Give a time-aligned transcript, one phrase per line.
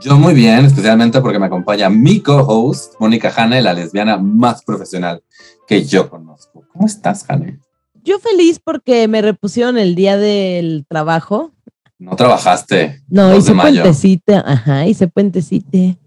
[0.00, 5.22] Yo muy bien, especialmente porque me acompaña mi co-host, Mónica Hane, la lesbiana más profesional
[5.66, 6.64] que yo conozco.
[6.72, 7.58] ¿Cómo estás, Hane?
[8.04, 11.52] Yo feliz porque me repusieron el día del trabajo.
[11.98, 13.02] No trabajaste.
[13.08, 15.98] No, hice puentecita, ajá, hice puentecite.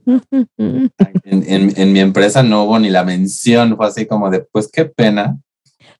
[1.25, 4.85] En, en mi empresa no hubo ni la mención, fue así como de, pues qué
[4.85, 5.37] pena,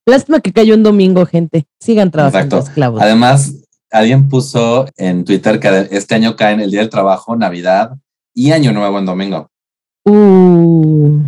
[0.05, 1.67] Lástima que cayó un domingo, gente.
[1.79, 3.01] Sigan trabajando esclavos.
[3.01, 3.60] Además,
[3.91, 7.98] alguien puso en Twitter que este año caen el Día del Trabajo, Navidad
[8.33, 9.49] y Año Nuevo en domingo.
[10.05, 11.21] Uh,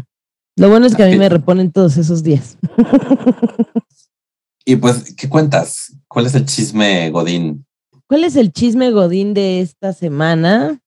[0.55, 2.57] lo bueno es que a mí me reponen todos esos días.
[4.65, 5.95] y pues, ¿qué cuentas?
[6.07, 7.65] ¿Cuál es el chisme Godín?
[8.07, 10.79] ¿Cuál es el chisme Godín de esta semana?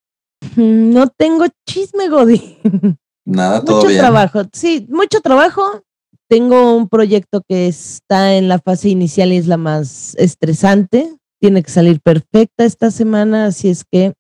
[0.57, 2.99] No tengo chisme Godín.
[3.25, 4.43] Nada, todo mucho trabajo.
[4.53, 5.83] Sí, mucho trabajo
[6.29, 11.15] tengo un proyecto que está en la fase inicial y es la más estresante.
[11.41, 14.15] Tiene que salir perfecta esta semana, así es que,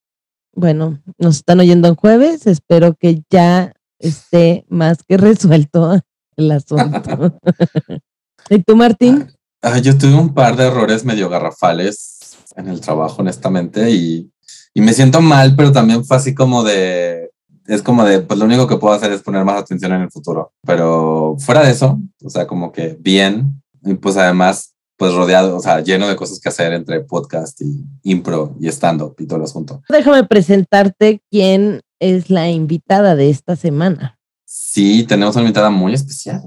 [0.52, 2.46] bueno, nos están oyendo en jueves.
[2.46, 6.00] Espero que ya esté más que resuelto
[6.36, 7.38] el asunto.
[8.50, 9.26] ¿Y tú, Martín?
[9.62, 14.30] Ah, ah, yo tuve un par de errores medio garrafales en el trabajo, honestamente, y,
[14.74, 17.30] y me siento mal, pero también fue así como de,
[17.66, 20.10] es como de, pues lo único que puedo hacer es poner más atención en el
[20.10, 20.52] futuro.
[20.64, 25.60] Pero fuera de eso, o sea, como que bien, y pues además, pues rodeado, o
[25.60, 29.44] sea, lleno de cosas que hacer entre podcast y impro y stand-up y todo el
[29.44, 29.82] asunto.
[29.88, 34.18] Déjame presentarte quién es la invitada de esta semana.
[34.44, 36.42] Sí, tenemos una invitada muy especial.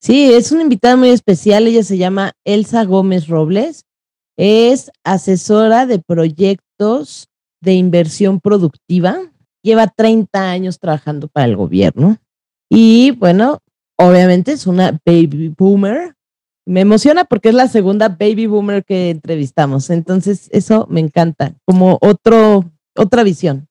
[0.00, 1.66] Sí, es una invitada muy especial.
[1.66, 3.84] Ella se llama Elsa Gómez Robles.
[4.36, 7.28] Es asesora de proyectos
[7.60, 9.20] de inversión productiva
[9.62, 12.18] lleva 30 años trabajando para el gobierno
[12.68, 13.58] y bueno,
[13.96, 16.14] obviamente es una baby boomer.
[16.66, 21.98] Me emociona porque es la segunda baby boomer que entrevistamos, entonces eso me encanta, como
[22.00, 23.68] otro, otra visión.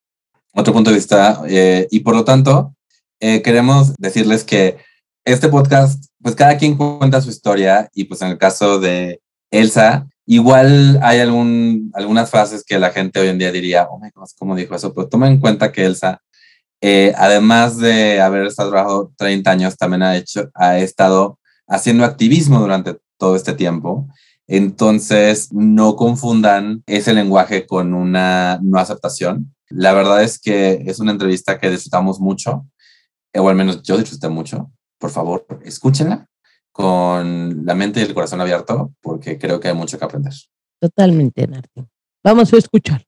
[0.53, 2.73] Otro punto de vista eh, y por lo tanto
[3.19, 4.77] eh, queremos decirles que
[5.23, 10.07] este podcast, pues cada quien cuenta su historia y pues en el caso de Elsa,
[10.31, 14.27] Igual hay algún, algunas frases que la gente hoy en día diría, oh my God,
[14.37, 14.93] ¿cómo dijo eso?
[14.93, 16.21] Pero toma en cuenta que Elsa,
[16.81, 21.38] eh, además de haber estado trabajando 30 años, también ha, hecho, ha estado
[21.69, 24.07] haciendo activismo durante todo este tiempo.
[24.47, 29.55] Entonces, no confundan ese lenguaje con una no aceptación.
[29.69, 32.65] La verdad es que es una entrevista que disfrutamos mucho,
[33.35, 34.71] o al menos yo disfruté mucho.
[34.97, 36.27] Por favor, escúchenla
[36.71, 40.33] con la mente y el corazón abierto, porque creo que hay mucho que aprender.
[40.79, 41.85] Totalmente, Narti.
[42.23, 43.05] Vamos a escuchar.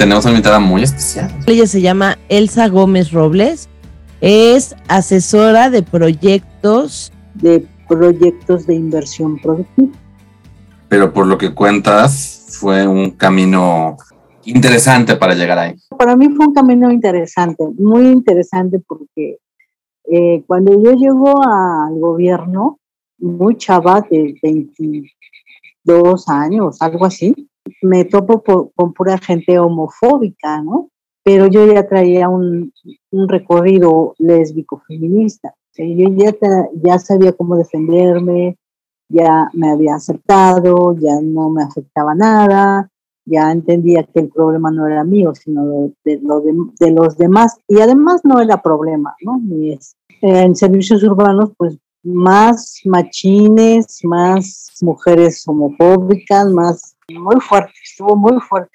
[0.00, 1.30] Tenemos una invitada muy especial.
[1.46, 3.68] Ella se llama Elsa Gómez Robles
[4.22, 7.12] es asesora de proyectos.
[7.34, 9.92] De proyectos de inversión productiva.
[10.88, 13.98] Pero por lo que cuentas, fue un camino
[14.46, 15.76] interesante para llegar ahí.
[15.98, 19.36] Para mí fue un camino interesante, muy interesante porque
[20.10, 22.78] eh, cuando yo llego al gobierno,
[23.18, 27.49] muy chava de 22 años, algo así,
[27.82, 28.42] me topo
[28.74, 30.90] con pura gente homofóbica, ¿no?
[31.22, 32.72] pero yo ya traía un,
[33.12, 35.54] recorrido lésbico feminista.
[35.76, 36.34] yo ya,
[36.82, 38.56] ya sabía cómo defenderme,
[39.08, 42.88] ya me había aceptado, ya no me afectaba nada,
[43.24, 47.56] ya entendía que el problema no era mío, sino de, los demás.
[47.68, 49.40] Y además no era problema, ¿no?
[50.22, 58.70] En servicios urbanos, pues más machines, más mujeres homofóbicas, más muy fuerte, estuvo muy fuerte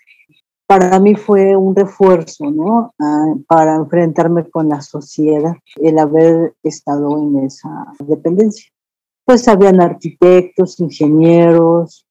[0.68, 2.94] para mí fue un refuerzo, ¿no?
[3.00, 8.70] Ah, para enfrentarme con la sociedad, el haber estado en esa dependencia.
[9.26, 12.06] Pues habían arquitectos, ingenieros,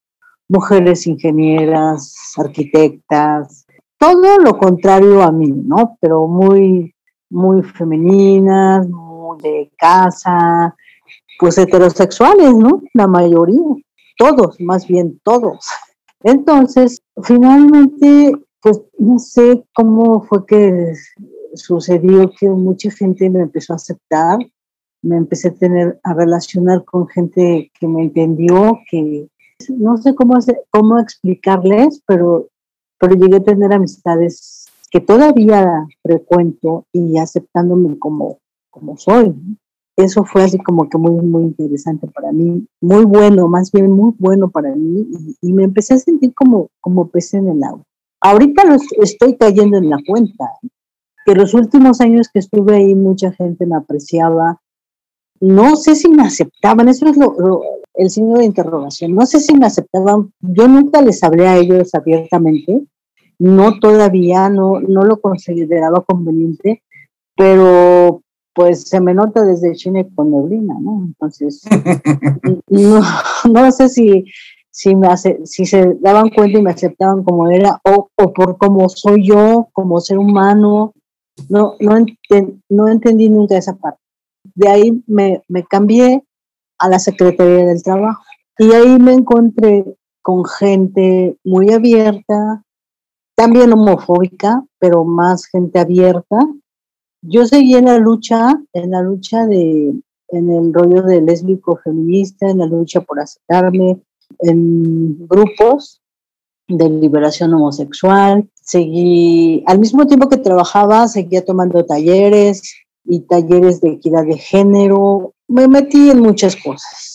[0.49, 3.67] mujeres ingenieras, arquitectas,
[3.99, 5.97] todo lo contrario a mí, ¿no?
[6.01, 6.95] Pero muy,
[7.31, 10.75] muy femeninas, muy de casa,
[11.39, 12.83] pues heterosexuales, ¿no?
[12.93, 13.59] La mayoría,
[14.17, 15.67] todos, más bien todos.
[16.25, 18.33] Entonces, finalmente
[18.65, 20.95] pues no sé cómo fue que
[21.55, 24.39] sucedió que mucha gente me empezó a aceptar,
[25.03, 29.29] me empecé a tener a relacionar con gente que me entendió, que
[29.69, 30.39] no sé cómo
[30.71, 32.49] cómo explicarles, pero
[32.99, 38.39] pero llegué a tener amistades que todavía frecuento y aceptándome como
[38.71, 39.35] como soy.
[39.97, 44.13] Eso fue así como que muy muy interesante para mí, muy bueno, más bien muy
[44.19, 45.07] bueno para mí
[45.41, 47.85] y, me empecé a sentir como como pez en el agua.
[48.21, 50.45] Ahorita los estoy cayendo en la cuenta,
[51.25, 54.61] que los últimos años que estuve ahí mucha gente me apreciaba.
[55.41, 57.63] No sé si me aceptaban, eso es lo,
[57.95, 59.15] el signo de interrogación.
[59.15, 60.33] No sé si me aceptaban.
[60.41, 62.85] Yo nunca les hablé a ellos abiertamente.
[63.39, 66.83] No todavía, no, no lo consideraba conveniente,
[67.37, 68.24] pero
[68.55, 71.05] pues se me nota desde Chile con neblina, ¿no?
[71.07, 71.63] Entonces,
[72.69, 73.01] no,
[73.51, 74.25] no sé si
[74.75, 78.59] si, me hace, si se daban cuenta y me aceptaban como era, o, o por
[78.59, 80.93] cómo soy yo, como ser humano.
[81.49, 82.05] No, no,
[82.69, 84.01] no entendí nunca esa parte.
[84.55, 86.25] De ahí me, me cambié
[86.79, 88.25] a la Secretaría del Trabajo
[88.59, 89.85] y ahí me encontré
[90.23, 92.65] con gente muy abierta,
[93.37, 96.37] también homofóbica, pero más gente abierta.
[97.27, 99.95] Yo seguí en la lucha, en la lucha de,
[100.29, 103.99] en el rollo de lésbico feminista, en la lucha por aceptarme,
[104.41, 106.03] en grupos
[106.69, 108.47] de liberación homosexual.
[108.55, 112.75] Seguí, al mismo tiempo que trabajaba, seguía tomando talleres
[113.05, 115.33] y talleres de equidad de género.
[115.49, 117.14] Me metí en muchas cosas.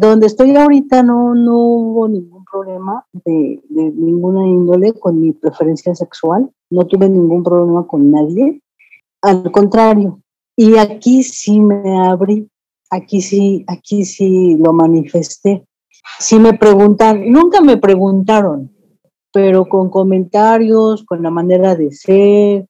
[0.00, 6.50] Donde estoy ahorita no, no hubo ningún problema de, ninguna índole con mi preferencia sexual.
[6.70, 8.62] No tuve ningún problema con nadie.
[9.22, 10.20] Al contrario.
[10.56, 12.48] Y aquí sí me abrí
[12.90, 15.64] aquí sí, aquí sí lo manifesté.
[16.18, 18.70] Si me preguntan, nunca me preguntaron,
[19.32, 22.66] pero con comentarios, con la manera de ser,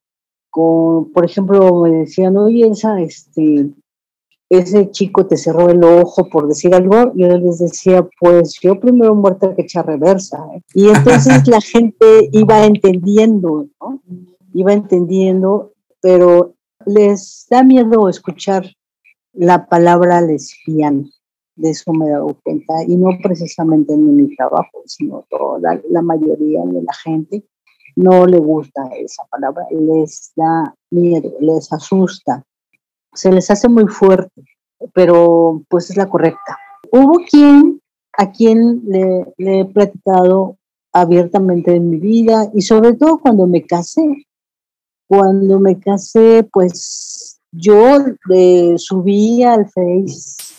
[0.50, 3.70] con, por ejemplo, me decían, oye, esa, este,
[4.50, 9.14] ese chico te cerró el ojo por decir algo, yo les decía, pues yo primero
[9.14, 10.44] muerta que echa reversa.
[10.54, 10.62] ¿eh?
[10.74, 14.02] Y entonces la gente iba entendiendo, ¿no?
[14.52, 16.54] Iba entendiendo, pero
[16.84, 18.66] les da miedo escuchar
[19.32, 21.08] la palabra lesbiana.
[21.54, 26.02] De eso me he dado cuenta, y no precisamente en mi trabajo, sino toda la
[26.02, 27.44] mayoría de la gente
[27.96, 32.44] no le gusta esa palabra, les da miedo, les asusta,
[33.12, 34.42] se les hace muy fuerte,
[34.92, 36.58] pero pues es la correcta.
[36.92, 37.80] Hubo quien
[38.18, 40.56] a quien le, he platicado
[40.92, 44.26] abiertamente en mi vida y sobre todo cuando me casé.
[45.08, 47.96] Cuando me casé, pues yo
[48.76, 50.50] subí al Face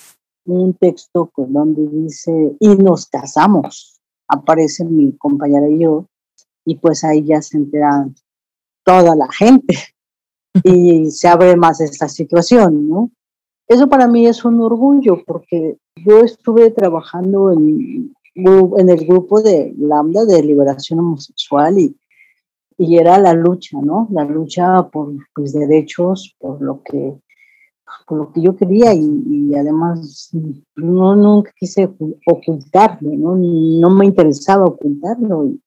[0.45, 4.01] un texto con donde dice, y nos casamos.
[4.27, 6.07] Aparece mi compañera y yo,
[6.65, 8.15] y pues ahí ya se enteran
[8.83, 9.77] toda la gente
[10.63, 13.11] y se abre más esta situación, ¿no?
[13.67, 19.73] Eso para mí es un orgullo porque yo estuve trabajando en, en el grupo de
[19.77, 21.95] Lambda de liberación homosexual y
[22.81, 24.07] y era la lucha, ¿no?
[24.11, 27.13] La lucha por mis derechos, por lo que,
[28.07, 30.31] por lo que yo quería y, además
[30.75, 31.91] no nunca quise
[32.25, 33.35] ocultarlo, ¿no?
[33.35, 35.61] No me interesaba ocultarlo y,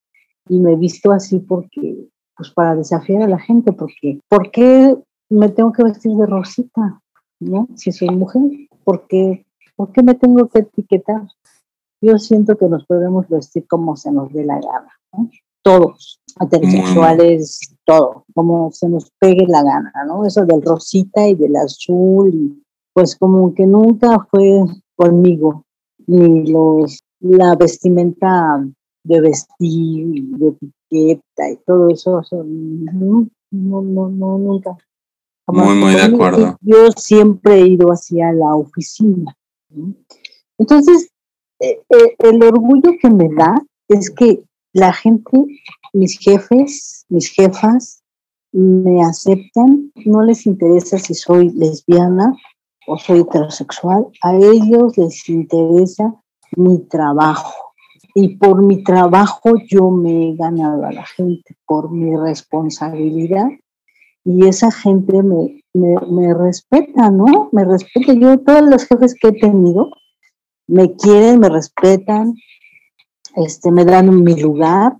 [0.48, 4.96] y, me he visto así porque, pues para desafiar a la gente, porque, ¿por qué
[5.30, 7.00] me tengo que vestir de rosita,
[7.40, 7.68] ¿no?
[7.76, 8.42] Si soy mujer,
[8.84, 11.22] ¿por qué, ¿por qué me tengo que etiquetar?
[12.00, 15.30] Yo siento que nos podemos vestir como se nos dé la gana, ¿no?
[15.62, 20.26] Todos heterosexuales, todo, como se nos pegue la gana, ¿no?
[20.26, 22.62] Eso del rosita y del azul,
[22.92, 24.64] pues como que nunca fue
[24.96, 25.64] conmigo,
[26.06, 28.64] ni los, la vestimenta
[29.04, 30.54] de vestir, de
[30.94, 34.76] etiqueta y todo eso, no, no, no, nunca.
[35.46, 36.56] muy, muy de acuerdo.
[36.60, 39.36] Yo siempre he ido hacia la oficina.
[40.58, 41.10] Entonces,
[41.60, 43.54] eh, eh, el orgullo que me da
[43.88, 45.46] es que la gente
[45.92, 48.02] mis jefes, mis jefas
[48.52, 52.36] me aceptan, no les interesa si soy lesbiana
[52.86, 56.14] o soy heterosexual, a ellos les interesa
[56.56, 57.63] mi trabajo.
[58.14, 63.48] Y por mi trabajo yo me he ganado a la gente, por mi responsabilidad.
[64.24, 67.50] Y esa gente me, me, respeta, ¿no?
[67.52, 68.14] Me respeta.
[68.14, 69.90] Yo, todos los jefes que he tenido,
[70.66, 72.34] me quieren, me respetan,
[73.36, 74.96] este, me dan mi lugar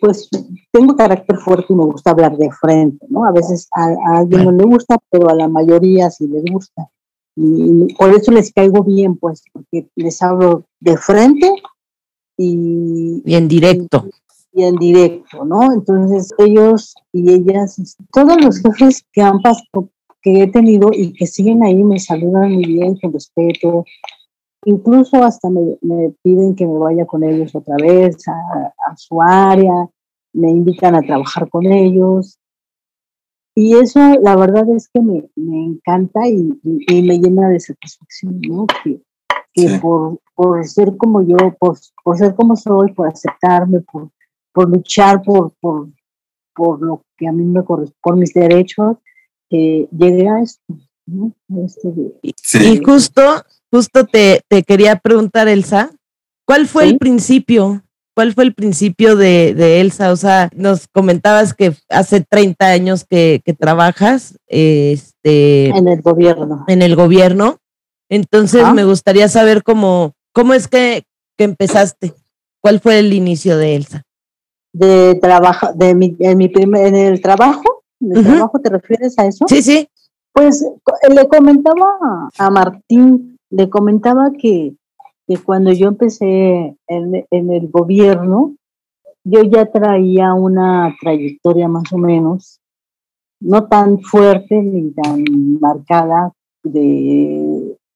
[0.00, 0.28] pues
[0.72, 3.24] tengo carácter fuerte y me gusta hablar de frente, ¿no?
[3.24, 6.88] A veces a, alguien no le gusta, pero a la mayoría sí les gusta.
[7.36, 11.54] Y, por eso les caigo bien, pues, porque les hablo de frente
[12.42, 13.22] y...
[13.22, 14.06] Bien directo.
[14.52, 15.72] y en directo, ¿no?
[15.72, 19.90] Entonces ellos y ellas, todos los jefes que han pasado,
[20.22, 23.84] que he tenido y que siguen ahí me saludan muy bien, con respeto.
[24.64, 29.88] Incluso hasta me, piden que me vaya con ellos otra vez a, su área,
[30.32, 32.38] me invitan a trabajar con ellos.
[33.54, 38.66] Y eso, la verdad es que me, encanta y, me llena de satisfacción, ¿no?
[38.82, 39.00] Que,
[39.80, 44.10] por, por, ser como yo, por, por ser como soy, por aceptarme, por,
[44.52, 45.88] por luchar por, por,
[46.54, 48.96] por lo que a mí me corresponde, por mis derechos,
[49.48, 50.74] que llegué a esto.
[51.48, 51.88] Este
[52.22, 53.22] y justo,
[53.70, 55.90] justo te, te, quería preguntar, Elsa,
[56.46, 57.82] ¿cuál fue el principio?
[58.14, 60.12] ¿Cuál fue el principio de, de, Elsa?
[60.12, 66.64] O sea, nos comentabas que hace 30 años que, que trabajas este, en el gobierno.
[66.68, 67.59] En el gobierno.
[68.10, 71.04] Entonces me gustaría saber cómo, cómo es que,
[71.38, 72.12] que empezaste.
[72.60, 74.02] ¿Cuál fue el inicio de Elsa?
[74.72, 79.18] de trabajo, de mi, en mi primer, en el trabajo, ¿en el trabajo te refieres
[79.18, 79.44] a eso?
[79.48, 79.88] Sí, sí.
[80.32, 80.64] Pues
[81.08, 84.74] le comentaba a Martín, le comentaba que,
[85.26, 88.54] que cuando yo empecé en, en el gobierno,
[89.24, 92.60] yo ya traía una trayectoria más o menos,
[93.40, 95.24] no tan fuerte ni tan
[95.60, 97.49] marcada de,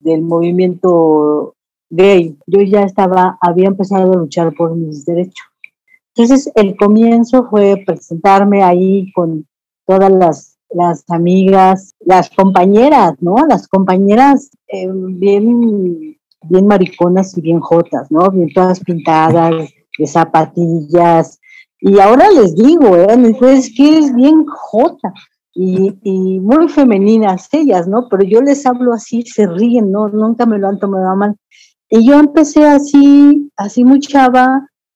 [0.05, 1.55] del movimiento
[1.91, 2.37] gay.
[2.47, 5.47] Yo ya estaba, había empezado a luchar por mis derechos.
[6.15, 9.47] Entonces, el comienzo fue presentarme ahí con
[9.87, 13.35] todas las, las amigas, las compañeras, ¿no?
[13.49, 18.31] Las compañeras eh, bien, bien mariconas y bien jotas, ¿no?
[18.31, 21.41] Bien todas pintadas, de zapatillas.
[21.81, 23.37] Y ahora les digo, ¿eh?
[23.43, 25.13] Es que es bien jota.
[25.57, 28.09] Y, muy femeninas ellas, ¿no?
[28.09, 30.09] Pero yo les hablo así, se ríen, ¿no?
[30.09, 31.37] Nunca me lo han tomado mal.
[31.89, 34.01] Y yo empecé así, así muy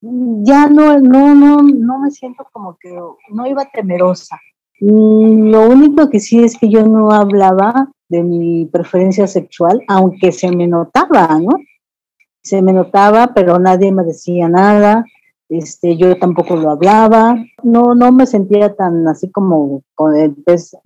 [0.01, 2.97] ya no, no, no, no me siento como que
[3.31, 4.39] no iba temerosa.
[4.81, 10.33] Mm, lo único que sí es que yo no hablaba de mi preferencia sexual, aunque
[10.33, 11.51] se me notaba, ¿no?
[12.43, 15.05] Se me notaba, pero nadie me decía nada.
[15.49, 17.37] Este, yo tampoco lo hablaba.
[17.63, 19.83] No, no me sentía tan así como
[20.45, 20.77] pues,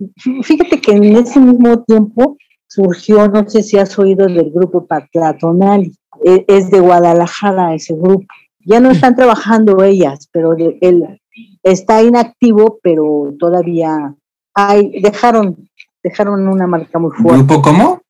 [0.43, 5.91] fíjate que en ese mismo tiempo surgió, no sé si has oído del grupo Patlatonal,
[6.25, 8.27] e, es de Guadalajara ese grupo
[8.65, 11.21] ya no están trabajando ellas, pero él
[11.63, 14.15] está inactivo, pero todavía
[14.55, 15.69] hay, dejaron,
[16.03, 17.45] dejaron una marca muy fuerte.
[17.45, 18.03] ¿Grupo cómo?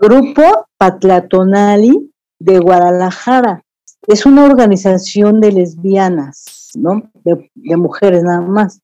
[0.00, 3.62] Grupo Patlatonali de Guadalajara.
[4.06, 7.10] Es una organización de lesbianas, ¿no?
[7.24, 8.80] De, de mujeres nada más.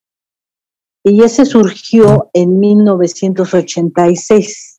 [1.02, 4.74] Y ese surgió en 1986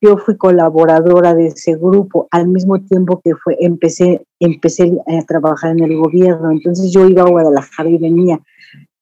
[0.00, 5.72] yo fui colaboradora de ese grupo al mismo tiempo que fue empecé empecé a trabajar
[5.72, 8.40] en el gobierno entonces yo iba a Guadalajara y venía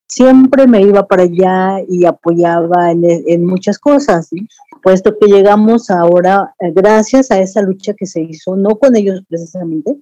[0.08, 4.30] siempre me iba para allá y apoyaba en, muchas cosas
[4.82, 9.22] puesto que llegamos ahora eh, gracias a esa lucha que se hizo no con ellos
[9.28, 9.96] precisamente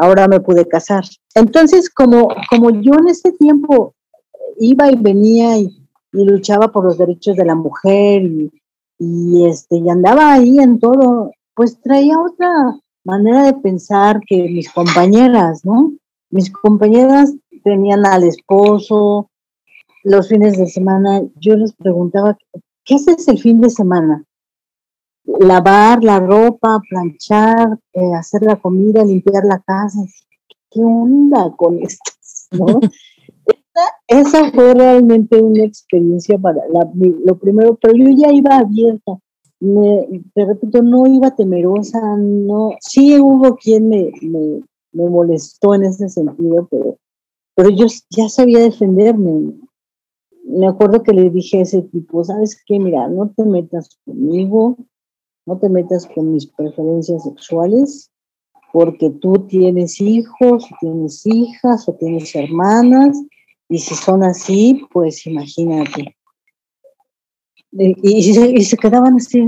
[0.00, 1.04] ahora me pude casar
[1.34, 3.94] entonces como como yo en ese tiempo
[4.58, 5.76] iba y venía y,
[6.12, 8.50] luchaba por los derechos de la mujer y
[9.00, 14.70] y este y andaba ahí en todo, pues traía otra manera de pensar que mis
[14.70, 15.92] compañeras, ¿no?
[16.30, 19.28] Mis compañeras tenían al esposo,
[20.04, 22.36] los fines de semana, yo les preguntaba,
[22.84, 24.22] ¿qué haces el fin de semana?
[25.24, 30.00] Lavar la ropa, planchar, eh, hacer la comida, limpiar la casa.
[30.70, 32.12] ¿Qué onda con esto?
[32.52, 32.66] ¿no?
[34.08, 39.18] esa fue realmente una experiencia para lo primero, pero yo ya iba abierta.
[39.60, 44.62] Me, te repito, no iba temerosa, no, sí hubo quien me, me,
[45.08, 46.96] molestó en ese sentido, pero,
[47.54, 49.52] pero yo ya sabía defenderme.
[50.44, 52.78] Me acuerdo que le dije a ese tipo, ¿sabes qué?
[52.78, 54.76] Mira, no te metas conmigo,
[55.50, 58.08] no te metas con mis preferencias sexuales,
[58.72, 63.20] porque tú tienes hijos, tienes hijas, o tienes hermanas,
[63.68, 66.16] y si son así, pues imagínate.
[67.72, 69.44] Y, se, quedaban así,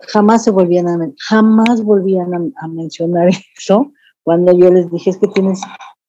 [0.00, 5.28] jamás se volvían a, jamás volvían a, mencionar eso cuando yo les dije es que
[5.28, 5.60] tienes,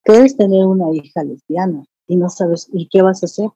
[0.02, 3.50] puedes tener una hija lesbiana y no sabes, ¿y qué vas a hacer?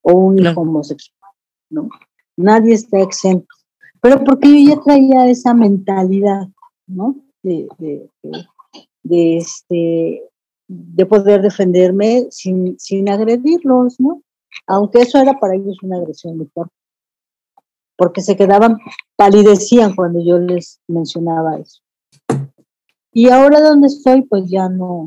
[0.00, 1.32] O un hijo homosexual,
[1.68, 1.90] ¿no?
[2.38, 3.59] Nadie está exento.
[4.00, 6.48] Pero porque yo ya traía esa mentalidad,
[6.86, 7.16] ¿no?
[7.42, 7.68] de,
[9.02, 10.22] de este,
[10.68, 14.22] de poder defenderme sin, sin agredirlos, ¿no?
[14.66, 16.74] Aunque eso era para ellos una agresión muy fuerte,
[17.96, 18.78] porque se quedaban,
[19.16, 21.80] palidecían cuando yo les mencionaba eso.
[23.12, 25.06] Y ahora donde estoy, pues ya no,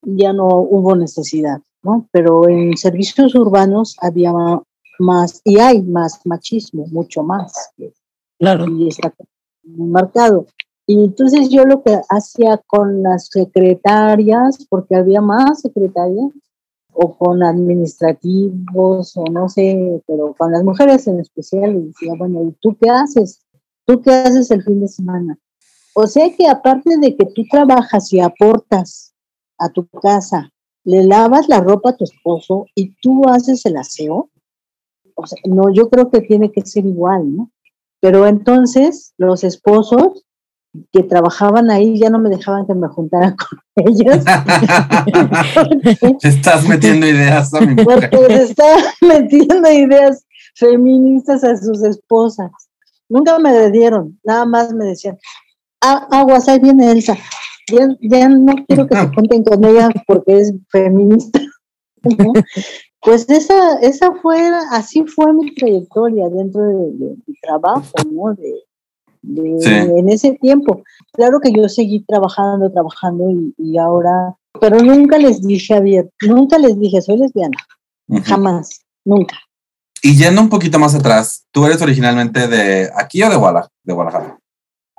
[0.00, 2.08] ya no hubo necesidad, ¿no?
[2.10, 4.32] Pero en servicios urbanos había
[4.98, 7.52] más, y hay más machismo, mucho más.
[8.38, 8.66] Claro.
[8.70, 9.12] Y está
[9.64, 10.46] muy marcado.
[10.86, 16.30] Y entonces yo lo que hacía con las secretarias, porque había más secretarias,
[16.92, 22.42] o con administrativos, o no sé, pero con las mujeres en especial, les decía, bueno,
[22.44, 23.40] ¿y tú qué haces?
[23.84, 25.38] ¿Tú qué haces el fin de semana?
[25.94, 29.14] O sea que aparte de que tú trabajas y aportas
[29.58, 30.52] a tu casa,
[30.84, 34.30] le lavas la ropa a tu esposo y tú haces el aseo,
[35.16, 37.50] o sea, no, yo creo que tiene que ser igual, ¿no?
[38.00, 40.24] Pero entonces los esposos
[40.92, 43.34] que trabajaban ahí ya no me dejaban que me juntara
[43.74, 44.24] con ellos.
[46.20, 48.10] Te estás metiendo ideas a mi mujer.
[48.10, 52.50] Porque les estaba metiendo ideas feministas a sus esposas.
[53.08, 55.16] Nunca me dieron, nada más me decían,
[55.80, 57.16] ah, aguas, ahí viene Elsa.
[57.72, 61.40] Ya, ya no quiero que se junten con ella porque es feminista.
[63.06, 64.36] Pues esa, esa fue,
[64.72, 68.34] así fue mi trayectoria dentro de, mi trabajo, ¿no?
[68.34, 68.64] De,
[69.22, 70.82] En ese tiempo.
[71.12, 76.76] Claro que yo seguí trabajando, trabajando y, ahora, pero nunca les dije abierto, nunca les
[76.80, 77.56] dije soy lesbiana,
[78.24, 79.36] jamás, nunca.
[80.02, 83.72] Y yendo un poquito más atrás, ¿tú eres originalmente de aquí o de Guadalajara?
[83.84, 84.38] De Guadalajara?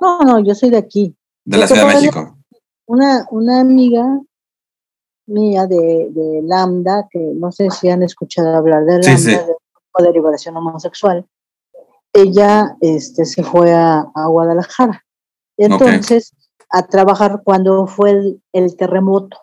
[0.00, 1.14] No, no, yo soy de aquí.
[1.44, 2.38] De la Ciudad de México.
[2.86, 4.02] Una, una amiga
[5.28, 9.46] mía de, de, Lambda, que no sé si han escuchado hablar de Lambda,
[9.98, 11.26] de, liberación homosexual,
[12.12, 15.04] ella este, se fue a, Guadalajara.
[15.56, 16.32] Entonces,
[16.70, 19.38] a trabajar cuando fue el, terremoto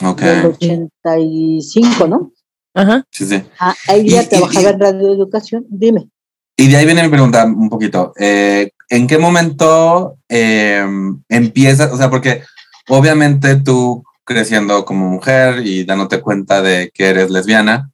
[0.00, 2.32] del 85, ¿no?
[2.74, 3.04] Ajá.
[3.10, 3.42] Sí, sí.
[3.58, 5.66] Ah, ella trabajaba en radioeducación.
[5.68, 6.08] Dime.
[6.56, 8.12] Y de ahí viene mi pregunta un poquito.
[8.18, 10.84] Eh, ¿En qué momento eh,
[11.28, 11.92] empiezas?
[11.92, 12.42] O sea, porque
[12.88, 17.90] obviamente tú creciendo como mujer y dándote cuenta de que eres lesbiana,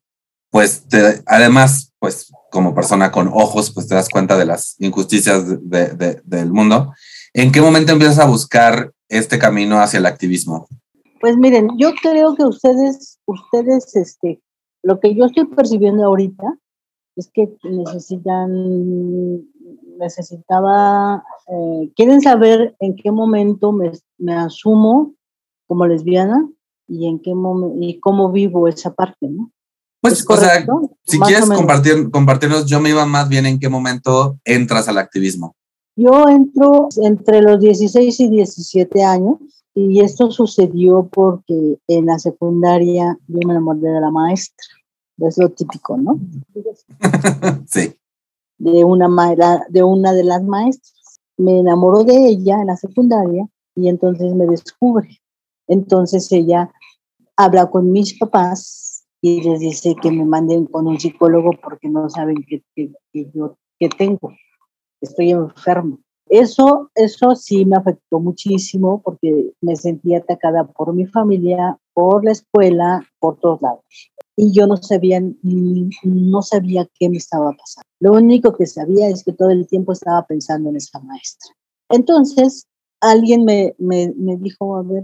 [0.51, 0.85] pues
[1.27, 6.93] además, pues como persona con ojos, pues te das cuenta de las injusticias del mundo.
[7.35, 10.67] ¿En qué momento empiezas a buscar este camino hacia el activismo?
[11.21, 14.41] Pues miren, yo creo que ustedes, ustedes, este,
[14.83, 16.59] lo que yo estoy percibiendo ahorita
[17.15, 18.51] es que necesitan,
[19.99, 25.15] necesitaba, eh, quieren saber en qué momento me, me asumo
[25.67, 26.49] como lesbiana
[26.89, 29.51] y en qué momento y cómo vivo esa parte, ¿no?
[30.01, 30.67] Pues, o sea,
[31.07, 35.57] si quieres compartir, compartirnos, yo me iba más bien en qué momento entras al activismo.
[35.97, 39.39] Yo entro entre los 16 y 17 años
[39.75, 44.67] y esto sucedió porque en la secundaria yo me enamoré de la maestra.
[45.19, 46.19] Es lo típico, ¿no?
[47.67, 47.95] sí.
[48.59, 49.09] De una,
[49.71, 51.21] de una de las maestras.
[51.39, 55.21] Me enamoró de ella en la secundaria y entonces me descubre.
[55.67, 56.73] Entonces ella
[57.37, 62.09] habla con mis papás y les dice que me manden con un psicólogo porque no
[62.11, 62.63] saben que,
[63.33, 64.33] yo que tengo,
[65.01, 65.99] estoy enfermo.
[66.29, 72.33] Eso, eso sí me afectó muchísimo porque me sentí atacada por mi familia, por la
[72.33, 73.81] escuela, por todos lados.
[74.37, 75.23] Y yo no sabía,
[76.03, 77.89] no sabía qué me estaba pasando.
[78.01, 81.55] Lo único que sabía es que todo el tiempo estaba pensando en esa maestra.
[81.91, 82.67] Entonces,
[83.01, 85.03] alguien me, me, me dijo, a ver,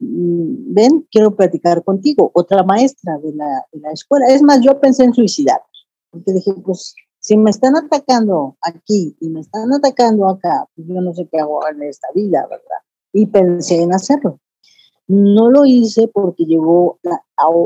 [0.00, 4.26] ven, quiero platicar contigo, otra maestra de la, escuela.
[4.28, 5.60] Es más, yo pensé en suicidar,
[6.10, 11.00] porque dije, pues si me están atacando aquí y me están atacando acá, pues yo
[11.00, 12.80] no sé qué hago en esta vida, ¿verdad?
[13.12, 14.40] Y pensé en hacerlo.
[15.06, 17.20] No lo hice porque llegó la,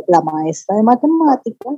[0.09, 1.77] la maestra de matemáticas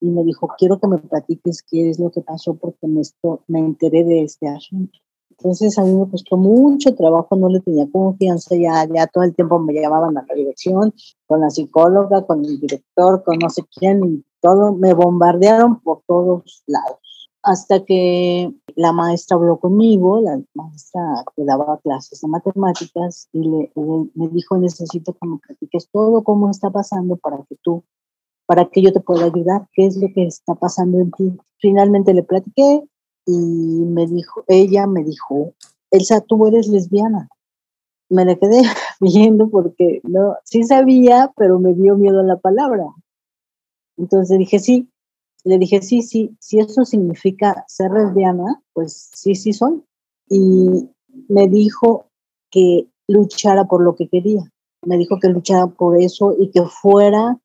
[0.00, 3.42] y me dijo, quiero que me platiques qué es lo que pasó porque me, esto,
[3.46, 4.98] me enteré de este asunto.
[5.38, 9.34] Entonces a mí me costó mucho trabajo, no le tenía confianza, ya, ya todo el
[9.34, 10.94] tiempo me llamaban a la dirección,
[11.26, 16.02] con la psicóloga, con el director, con no sé quién, y todo, me bombardearon por
[16.06, 17.30] todos lados.
[17.42, 21.02] Hasta que la maestra habló conmigo, la maestra
[21.36, 23.72] que daba clases de matemáticas, y le,
[24.14, 27.84] me dijo, necesito que me platiques todo cómo está pasando para que tú,
[28.46, 31.36] para que yo te pueda ayudar, qué es lo que está pasando en ti.
[31.58, 32.88] Finalmente le platiqué,
[33.26, 35.52] y me dijo, ella me dijo,
[35.90, 37.28] Elsa, tú eres lesbiana.
[38.08, 38.62] Me la quedé
[39.00, 42.84] viendo porque no, sí sabía, pero me dio miedo la palabra.
[43.98, 44.88] Entonces dije, sí,
[45.44, 49.82] le dije, sí, sí, si eso significa ser lesbiana, pues sí, sí soy.
[50.28, 50.88] Y
[51.28, 52.06] me dijo
[52.50, 54.42] que luchara por lo que quería.
[54.84, 57.38] Me dijo que luchara por eso y que fuera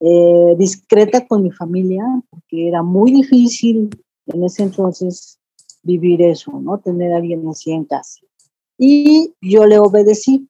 [0.00, 3.90] eh, discreta con mi familia, porque era muy difícil
[4.26, 5.38] en ese entonces
[5.82, 6.78] vivir eso, ¿no?
[6.78, 8.20] Tener a alguien así en casa.
[8.78, 10.48] Y yo le obedecí.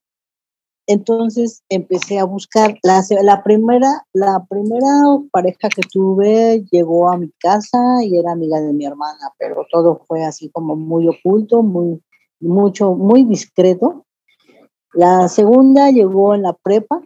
[0.87, 2.79] entonces empecé a buscar.
[2.83, 4.89] La, la, primera, la primera
[5.33, 10.03] pareja que tuve llegó a mi casa y era amiga de mi hermana, pero todo
[10.07, 12.03] fue así como muy oculto, muy,
[12.41, 14.05] mucho, muy discreto.
[14.93, 17.03] La segunda llegó en la prepa.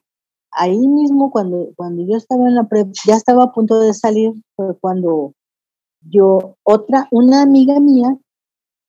[0.51, 4.33] Ahí mismo, cuando, cuando yo estaba en la prepa, ya estaba a punto de salir,
[4.57, 5.35] fue cuando
[6.01, 8.17] yo, otra, una amiga mía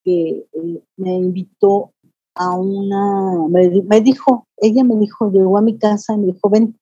[0.04, 1.92] que eh, me invitó
[2.36, 6.78] a una, me, dijo, ella me dijo, llegó a mi casa y me dijo, ven,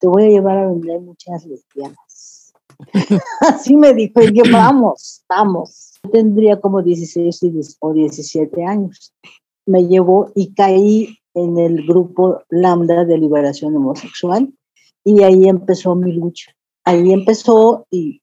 [0.00, 2.54] te voy a llevar a donde hay muchas lesbianas.
[3.40, 6.00] Así me dijo, y yo, vamos, vamos.
[6.10, 9.12] Tendría como 16 o 17 años.
[9.66, 14.52] Me llevó y caí en el grupo Lambda de Liberación Homosexual
[15.04, 16.52] y ahí empezó mi lucha.
[16.84, 18.21] Ahí empezó y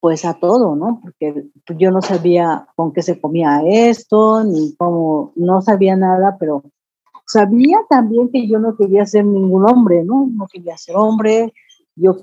[0.00, 1.00] pues a todo, ¿no?
[1.02, 6.64] Porque yo no sabía con qué se comía esto, ni cómo, no sabía nada, pero
[7.26, 10.28] sabía también que yo no quería ser ningún hombre, ¿no?
[10.32, 11.52] No quería ser hombre,
[11.94, 12.16] yo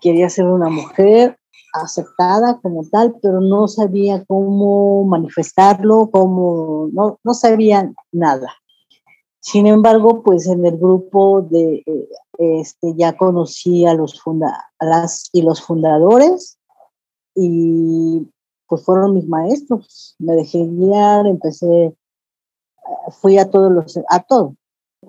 [0.00, 1.38] quería ser una mujer
[1.72, 8.48] aceptada como tal, pero no sabía cómo manifestarlo, cómo, no, no sabía nada.
[9.40, 12.08] Sin embargo, pues en el grupo de, eh,
[12.38, 16.58] este, ya conocí a los, funda, las y los fundadores,
[17.34, 18.28] y
[18.66, 20.14] pues fueron mis maestros.
[20.18, 21.94] Me dejé guiar, empecé,
[23.20, 24.56] fui a todos los, a todo,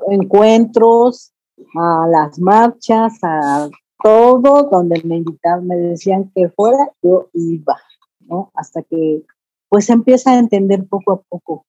[0.09, 1.33] encuentros,
[1.75, 3.69] a las marchas, a
[4.01, 7.79] todo donde me invitaban, me decían que fuera, yo iba,
[8.19, 8.51] ¿no?
[8.53, 9.23] Hasta que
[9.69, 11.65] pues empieza a entender poco a poco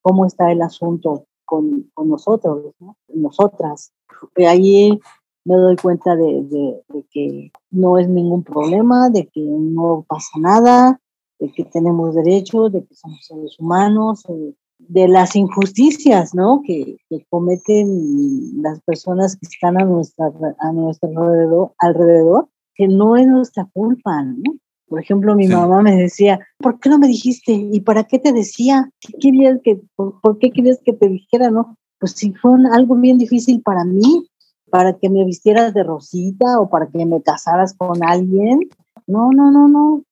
[0.00, 2.96] cómo está el asunto con, con nosotros, ¿no?
[3.08, 3.92] nosotras.
[4.36, 4.98] Ahí
[5.44, 11.00] me doy cuenta de, que no es ningún problema, de que no pasa nada,
[11.38, 16.62] de que tenemos derechos, de que somos seres humanos, eh, de las injusticias, ¿no?
[16.64, 16.96] Que,
[17.28, 23.68] cometen las personas que están a, nuestra, a nuestro alrededor, alrededor, que no es nuestra
[23.72, 24.56] culpa, ¿no?
[24.88, 27.52] Por ejemplo, mi mamá me decía, ¿por qué no me dijiste?
[27.52, 28.90] ¿Y para qué te decía?
[29.00, 31.76] ¿Qué querías que, por, por, qué querías que te dijera, no?
[31.98, 34.28] Pues si fue algo bien difícil para mí,
[34.74, 38.58] para que me vistieras de rosita o para que me casaras con alguien.
[39.06, 40.02] No, no, no, no.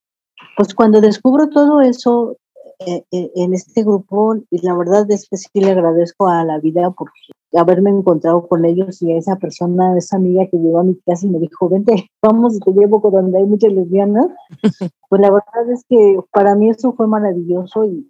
[0.56, 2.36] Pues cuando descubro todo eso
[2.86, 6.60] eh, eh, en este grupo, y la verdad es que sí le agradezco a la
[6.60, 7.10] vida por
[7.54, 11.26] haberme encontrado con ellos y a esa persona, esa amiga que llegó a mi casa
[11.26, 14.28] y me dijo, vente, vamos y te llevo con donde hay muchas lesbianas.
[15.08, 18.08] pues la verdad es que para mí eso fue maravilloso y,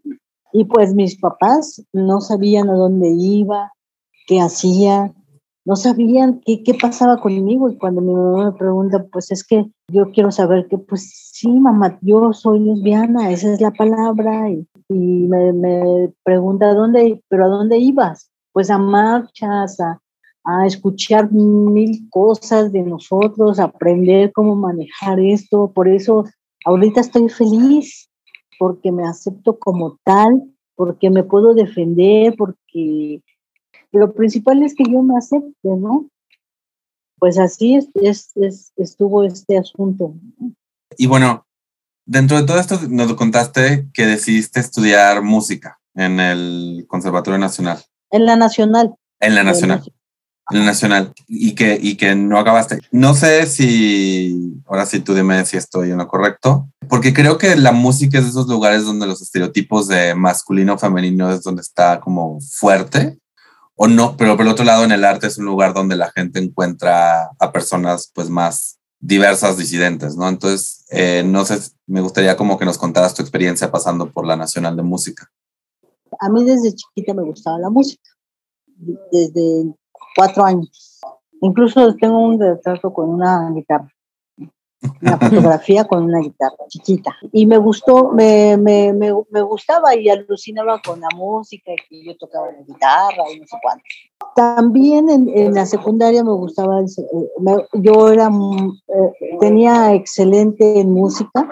[0.53, 3.73] y pues mis papás no sabían a dónde iba,
[4.27, 5.15] qué hacía,
[5.65, 7.71] no sabían qué, qué pasaba conmigo.
[7.71, 11.49] Y cuando mi mamá me pregunta, pues es que yo quiero saber que, pues sí,
[11.49, 17.49] mamá, yo soy lesbiana, esa es la palabra, y, me, me, pregunta, ¿dónde, pero a
[17.49, 18.31] dónde ibas?
[18.53, 20.01] Pues a marchas, a,
[20.45, 26.25] a escuchar mil cosas de nosotros, aprender cómo manejar esto, por eso
[26.65, 28.11] ahorita estoy feliz,
[28.59, 30.43] porque me acepto como tal,
[30.75, 33.23] porque me puedo defender, porque
[33.93, 36.09] lo principal es que yo me acepte, ¿no?
[37.19, 38.33] Pues así es,
[38.77, 40.15] estuvo este asunto.
[40.97, 41.47] Y bueno,
[42.05, 47.79] dentro de todo esto nos contaste que decidiste estudiar música en el Conservatorio Nacional.
[48.11, 48.95] En la Nacional.
[49.21, 49.85] En la Nacional.
[50.51, 51.13] En la Nacional.
[51.29, 52.81] Y que, y que no acabaste.
[52.91, 57.55] No sé si, ahora sí tú dime si estoy en lo correcto, porque creo que
[57.55, 62.01] la música es de esos lugares donde los estereotipos de masculino femenino es donde está
[62.01, 63.22] como fuerte
[63.77, 66.11] o no, pero por el otro lado en el arte es un lugar donde la
[66.11, 70.29] gente encuentra a personas pues más diversas, disidentes, ¿no?
[70.29, 74.37] Entonces, eh, no sé, me gustaría como que nos contaras tu experiencia pasando por la
[74.37, 75.31] Nacional de Música.
[76.21, 78.09] A mí desde chiquita me gustaba la música,
[79.11, 79.75] desde
[80.15, 81.01] cuatro años.
[81.41, 83.93] Incluso tengo un retrato con una guitarra
[85.01, 87.17] una fotografía con una guitarra chiquita.
[87.33, 92.05] Y me gustó, me, me, me, me, gustaba y alucinaba con la música y que
[92.05, 93.85] yo tocaba la guitarra y no sé cuánto.
[94.35, 96.83] También en, en la secundaria me gustaba,
[97.75, 101.49] yo era, eh, tenía excelente en música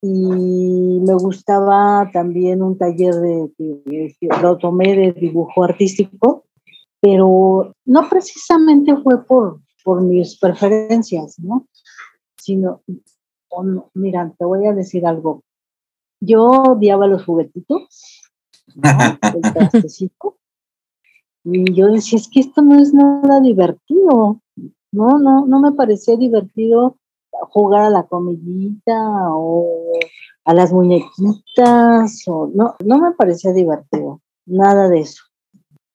[0.00, 3.50] y me gustaba también un taller de,
[4.40, 6.44] lo tomé de dibujo artístico,
[7.00, 11.66] pero no precisamente fue por, por mis preferencias, ¿no?
[12.38, 12.82] Sino,
[13.94, 15.42] mira, te voy a decir algo.
[16.20, 18.22] Yo odiaba los juguetitos,
[19.34, 20.36] el trastecito,
[21.44, 24.40] y yo decía, es que esto no es nada divertido.
[24.90, 26.96] No, no, no me parecía divertido
[27.30, 28.94] jugar a la comidita
[29.30, 29.66] o
[30.44, 35.22] a las muñequitas, o no, no me parecía divertido, nada de eso.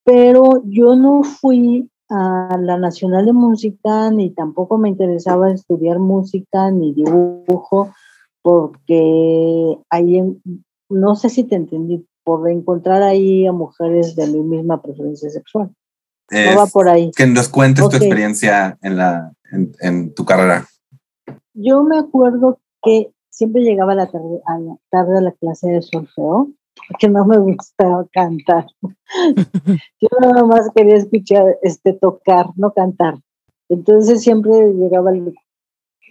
[0.06, 6.70] pero yo no fui a la Nacional de Música, ni tampoco me interesaba estudiar música
[6.72, 7.94] ni dibujo,
[8.42, 10.22] porque ahí,
[10.90, 15.74] no sé si te entendí, por encontrar ahí a mujeres de mi misma preferencia sexual.
[16.32, 17.12] no va por ahí.
[17.16, 20.66] Que nos cuentes tu experiencia en, la, en, tu carrera.
[21.54, 25.68] Yo me acuerdo que siempre llegaba a la tarde a la, tarde a la clase
[25.68, 26.50] de solfeo
[26.88, 28.66] porque no me gustaba cantar.
[30.02, 33.20] Yo nada más quería escuchar, este, tocar, no cantar.
[33.70, 35.12] Entonces siempre llegaba,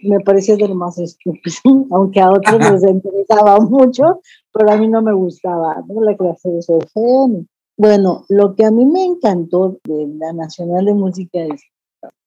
[0.03, 1.55] me parecía de lo más estúpido,
[1.91, 4.21] aunque a otros les interesaba mucho,
[4.51, 7.45] pero a mí no me gustaba la clase de solfeo.
[7.77, 11.63] Bueno, lo que a mí me encantó de la Nacional de Música es,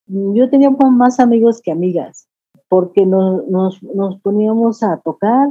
[0.07, 2.27] yo tenía más amigos que amigas,
[2.69, 5.49] porque nos, nos, nos poníamos a tocar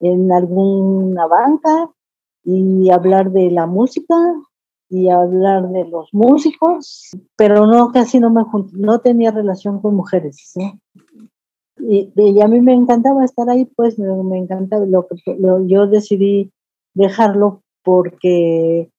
[0.00, 1.90] en alguna banca
[2.50, 4.16] y hablar de la música
[4.88, 10.54] y hablar de los músicos, pero no, casi no me no tenía relación con mujeres.
[11.78, 14.86] Y, a mí me encantaba estar ahí, pues me, encantaba.
[14.86, 15.06] Lo,
[15.38, 16.50] lo, yo decidí
[16.94, 18.90] dejarlo porque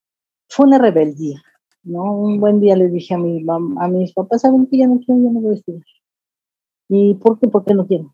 [0.48, 1.42] fue una rebeldía.
[1.82, 2.04] ¿no?
[2.04, 5.24] Un buen día les dije a, mi, a mis papás, ¿saben que ya no quiero,
[5.24, 5.86] ya no voy a estudiar?
[6.88, 7.48] ¿Y por qué?
[7.48, 8.14] Porque no quiero.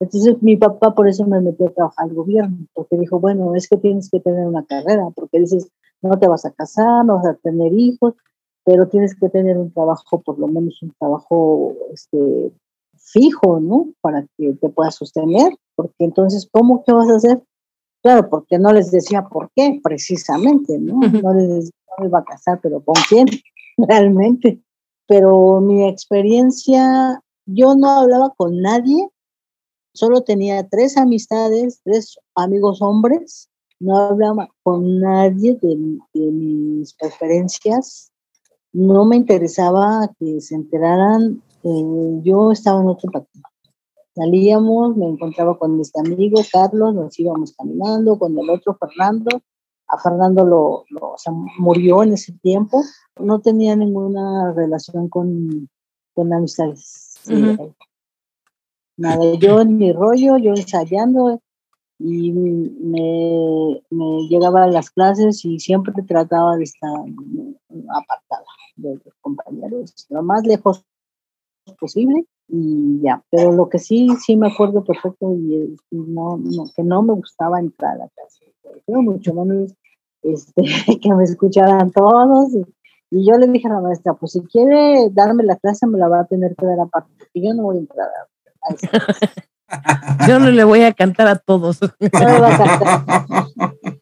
[0.00, 3.68] Entonces mi papá por eso me metió a trabajar al gobierno, porque dijo, bueno, es
[3.68, 5.68] que tienes que tener una carrera, porque dices,
[6.02, 8.14] no te vas a casar, no vas a tener hijos,
[8.64, 12.52] pero tienes que tener un trabajo, por lo menos un trabajo este,
[12.96, 13.88] fijo, ¿no?
[14.00, 17.42] Para que te puedas sostener, porque entonces, ¿cómo qué vas a hacer?
[18.02, 21.00] Claro, porque no les decía por qué, precisamente, ¿no?
[21.22, 23.26] No les decía, no me iba a casar, pero ¿con quién?
[23.76, 24.60] Realmente.
[25.06, 29.08] Pero mi experiencia, yo no hablaba con nadie
[29.94, 33.48] solo tenía tres amistades, tres amigos hombres,
[33.80, 35.76] no hablaba con nadie de,
[36.14, 38.10] mis preferencias,
[38.72, 43.44] no me interesaba que se enteraran, eh, yo estaba en otro partido.
[44.14, 49.40] Salíamos, me encontraba con mis amigos, Carlos, nos íbamos caminando, con el otro Fernando,
[49.88, 50.84] a Fernando lo,
[51.58, 52.82] murió en ese tiempo,
[53.20, 55.68] no tenía ninguna relación con,
[56.14, 57.14] con amistades.
[58.96, 61.40] Nada, yo en mi rollo, yo ensayando
[61.98, 63.82] y me,
[64.28, 66.90] llegaba a las clases y siempre trataba de estar
[67.88, 68.44] apartada
[68.76, 70.84] de los compañeros, lo más lejos
[71.80, 76.40] posible y ya, pero lo que sí, sí me acuerdo perfecto y, no,
[76.76, 78.52] que no me gustaba entrar a la clase,
[78.86, 79.74] pero mucho menos
[80.22, 80.62] este,
[81.02, 82.64] que me escucharan todos y,
[83.10, 86.08] y, yo le dije a la maestra, pues si quiere darme la clase me la
[86.08, 88.33] va a tener que dar aparte, porque yo no voy a entrar a
[90.28, 91.78] Yo no le voy a cantar a todos.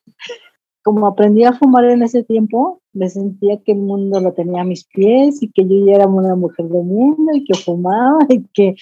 [0.83, 4.65] Como aprendí a fumar en ese tiempo, me sentía que el mundo lo tenía a
[4.65, 8.45] mis pies y que yo ya era una mujer del mundo y que fumaba y
[8.53, 8.75] que,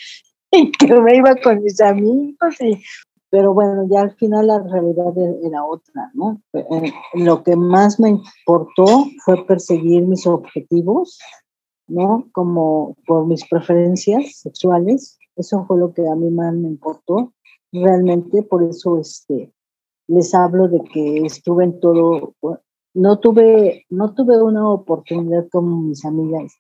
[0.78, 2.56] que me iba con mis amigos.
[3.28, 6.40] pero bueno, ya al final la realidad e-, era otra, ¿no?
[6.54, 11.18] Eh, lo que más me importó fue perseguir mis objetivos,
[11.86, 12.28] ¿no?
[12.32, 17.32] Como por mis preferencias sexuales eso fue lo que a mí más me importó.
[17.72, 19.52] Realmente por eso este,
[20.08, 22.34] les hablo de que estuve en todo,
[22.94, 26.52] no tuve, no tuve una oportunidad como mis amigas.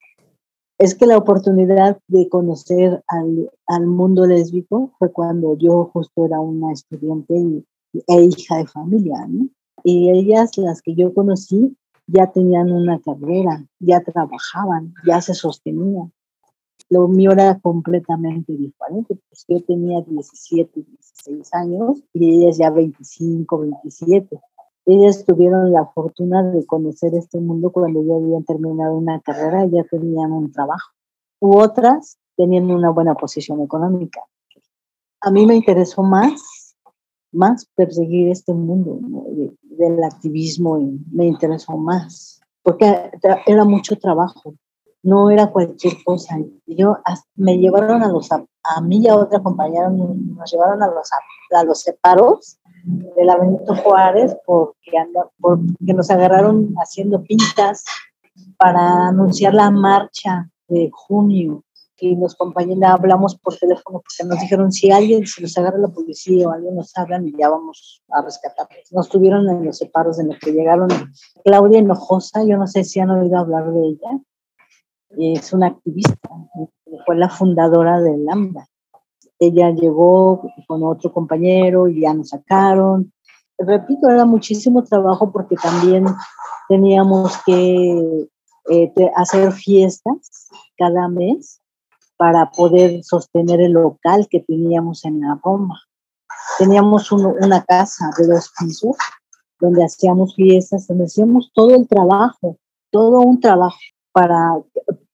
[0.78, 6.40] Es que la oportunidad de conocer al, al mundo lésbico fue cuando yo justo era
[6.40, 7.66] una estudiante y,
[8.06, 9.48] e hija de familia, ¿no?
[9.82, 16.12] Y ellas, las que yo conocí, ya tenían una carrera, ya trabajaban, ya se sostenían
[16.90, 23.58] lo mío era completamente diferente, pues yo tenía 17, 16 años y ellas ya 25,
[23.60, 24.40] 27.
[24.86, 29.84] Ellas tuvieron la fortuna de conocer este mundo cuando ya habían terminado una carrera ya
[29.84, 30.90] tenían un trabajo.
[31.38, 34.20] U otras teniendo una buena posición económica.
[35.20, 36.74] A mí me interesó más,
[37.30, 38.98] más perseguir este mundo
[39.62, 43.12] del activismo y me interesó más, porque
[43.46, 44.54] era mucho trabajo
[45.02, 46.36] no era cualquier cosa.
[46.66, 46.98] Yo
[47.36, 51.08] me llevaron a los a, mí y a otra compañera nos llevaron a los
[51.52, 57.84] a, los separos de la Benito Juárez porque anda, porque nos agarraron haciendo pintas
[58.56, 61.64] para anunciar la marcha de junio
[62.00, 65.88] y los compañeros hablamos por teléfono porque nos dijeron si alguien se nos agarra la
[65.88, 68.90] policía o alguien nos hablan y ya vamos a rescatarlos.
[68.90, 70.88] Nos tuvieron en los separos en los que llegaron
[71.44, 74.18] Claudia Hinojosa, yo no sé si han oído hablar de ella,
[75.16, 76.28] es una activista,
[77.04, 78.66] fue la fundadora de Lambda.
[79.38, 83.12] Ella llegó con otro compañero y ya nos sacaron.
[83.58, 86.04] repito, era muchísimo trabajo porque también
[86.68, 88.28] teníamos que
[88.70, 91.60] eh, hacer fiestas cada mes
[92.16, 95.80] para poder sostener el local que teníamos en la Roma.
[96.58, 98.96] Teníamos una casa de dos pisos
[99.58, 102.58] donde hacíamos fiestas, donde hacíamos todo el trabajo,
[102.90, 103.78] todo un trabajo
[104.12, 104.58] para,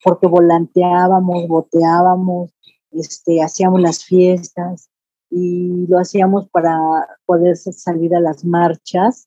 [0.06, 2.52] porque volanteábamos, boteábamos,
[2.92, 4.88] este, hacíamos las fiestas
[5.30, 6.78] y lo hacíamos para
[7.24, 9.26] poder salir a las marchas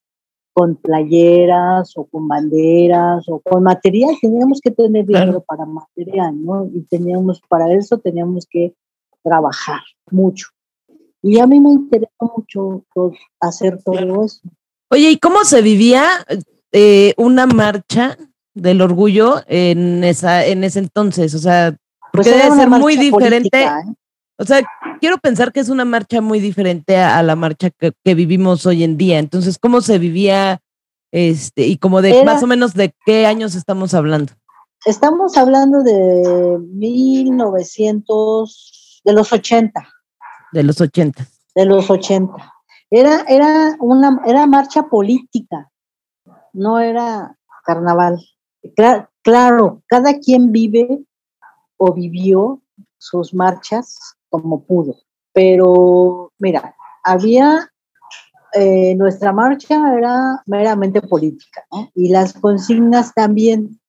[0.54, 4.16] con playeras o con banderas o con material.
[4.22, 6.70] Teníamos que tener dinero para material, ¿no?
[6.74, 8.74] Y teníamos, para eso teníamos que
[9.22, 10.48] trabajar mucho.
[11.22, 12.86] Y a mí me interesó mucho
[13.42, 14.40] hacer todo eso.
[14.90, 16.06] Oye, ¿y cómo se vivía
[16.72, 18.18] eh, una marcha
[18.60, 21.36] del orgullo en esa en ese entonces?
[21.36, 21.76] O sea,
[22.12, 23.64] pues debe ser muy diferente.
[23.64, 23.70] ¿eh?
[24.38, 24.62] O sea,
[25.02, 28.98] quiero pensar que es una marcha muy diferente a, la marcha que, vivimos hoy en
[28.98, 29.20] día.
[29.20, 30.62] Entonces, ¿cómo se vivía
[31.12, 34.32] este y como de más o menos de qué años estamos hablando?
[34.86, 39.90] Estamos hablando de 1900, de los 80.
[40.54, 41.28] De los 80.
[41.56, 42.54] De los 80.
[42.92, 45.70] Era, era una era marcha política,
[46.54, 48.20] no era carnaval.
[49.22, 51.04] Claro, cada quien vive
[51.78, 52.62] o vivió
[52.98, 53.98] sus marchas
[54.30, 54.96] como pudo.
[55.34, 57.72] Pero mira, había,
[58.54, 63.80] eh, nuestra marcha era meramente política, Y las consignas también.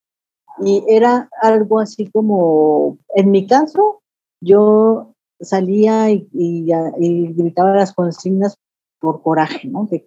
[0.63, 4.03] Y era algo así como, en mi caso,
[4.41, 6.25] yo salía y,
[7.35, 8.57] gritaba las consignas
[9.01, 9.89] por coraje, ¿no?
[9.89, 10.07] Que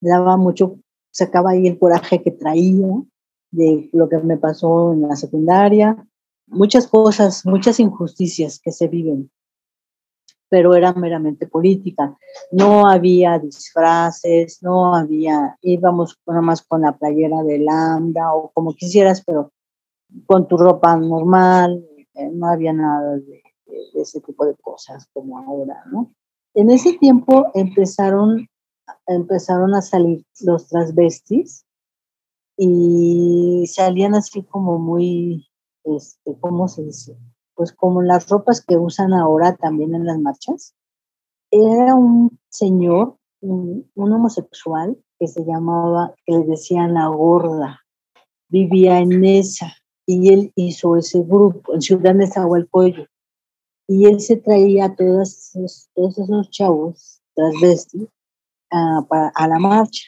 [0.00, 0.78] daba mucho,
[1.10, 3.02] sacaba ahí el coraje que traía
[3.54, 6.06] de lo que me pasó en la secundaria,
[6.46, 9.30] muchas cosas, muchas injusticias que se viven
[10.54, 12.16] pero era meramente política.
[12.52, 18.72] No había disfraces, no había, íbamos nada más con la playera de lambda o como
[18.72, 19.50] quisieras, pero
[20.26, 23.42] con tu ropa normal, eh, no había nada de,
[23.94, 26.12] ese tipo de cosas como ahora, ¿no?
[26.54, 28.48] En ese tiempo empezaron,
[29.08, 31.63] empezaron a salir los transvestis
[32.56, 35.48] y salían así como muy,
[35.84, 37.16] este, ¿cómo se dice?
[37.54, 40.74] pues como las ropas que usan ahora también en las marchas.
[41.50, 47.80] Era un señor, un, homosexual, que se llamaba, que le decían la gorda,
[48.48, 49.72] vivía en esa,
[50.06, 53.06] y él hizo ese grupo en Ciudad de Zahualcoyo.
[53.86, 58.08] Y él se traía a todos esos, todos esos chavos transvestis
[58.70, 60.04] a, a la marcha.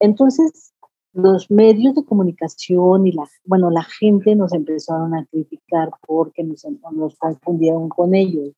[0.00, 0.72] Entonces,
[1.18, 6.64] los medios de comunicación y la, bueno, la gente nos empezaron a criticar porque nos,
[6.92, 8.54] nos confundieron con ellos,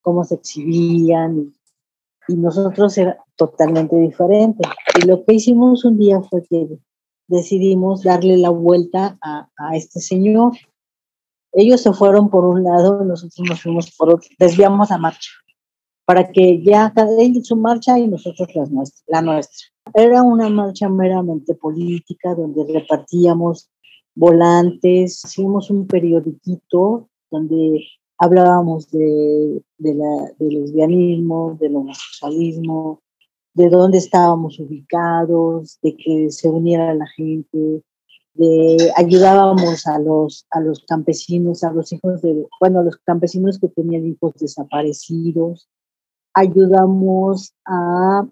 [0.00, 1.52] cómo se exhibían y,
[2.28, 4.62] nosotros era totalmente diferente.
[4.96, 6.78] Y lo que hicimos un día fue que
[7.26, 10.52] decidimos darle la vuelta a, a este señor.
[11.52, 15.30] Ellos se fueron por un lado, nosotros nos fuimos por otro, desviamos la marcha
[16.04, 18.48] para que ya cada uno su marcha y nosotros
[19.06, 19.71] la nuestra.
[19.94, 23.70] Era una marcha meramente política donde repartíamos
[24.14, 27.84] volantes, hacíamos un periodiquito donde
[28.18, 33.00] hablábamos de, la, del lesbianismo, del homosexualismo,
[33.54, 37.82] de dónde estábamos ubicados, de que se uniera la gente,
[38.34, 43.58] de ayudábamos a los, a los campesinos, a los hijos de, bueno, a los campesinos
[43.58, 45.68] que tenían hijos desaparecidos,
[46.34, 48.26] ayudamos a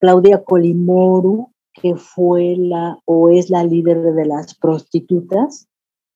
[0.00, 5.68] Claudia Colimoru, que fue la o es la líder de las prostitutas,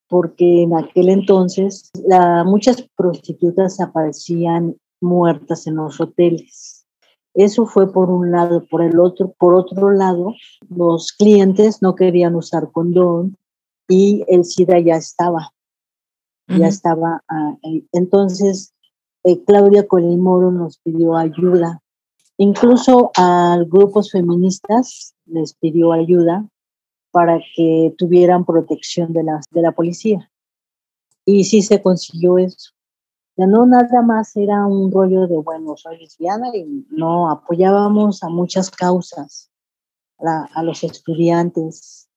[0.08, 1.90] porque en aquel entonces
[2.46, 6.86] muchas prostitutas aparecían muertas en los hoteles.
[7.34, 10.34] Eso fue por un lado, por el otro, por otro lado,
[10.68, 13.36] los clientes no querían usar condón
[13.88, 15.52] y el SIDA ya estaba,
[16.46, 17.22] ya estaba.
[17.28, 17.56] Ah,
[17.92, 18.72] entonces,
[19.24, 21.82] eh, Claudia Colimoro nos pidió ayuda
[22.36, 26.48] Incluso a grupos feministas les pidió ayuda
[27.12, 30.30] para que tuvieran protección de la, de la policía.
[31.24, 32.72] Y sí se consiguió eso.
[33.36, 38.28] Ya no nada más era un rollo de, bueno, soy lesbiana y no apoyábamos a
[38.28, 39.50] muchas causas,
[40.18, 42.08] a, los estudiantes,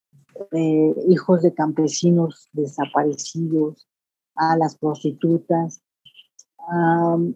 [0.51, 3.87] eh, hijos de campesinos desaparecidos,
[4.35, 5.81] a las prostitutas.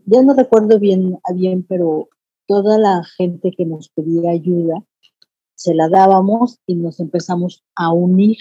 [0.05, 2.09] ya no recuerdo bien, bien, pero
[2.51, 4.83] toda la gente que nos pedía ayuda,
[5.55, 8.39] se la dábamos y nos empezamos a unir.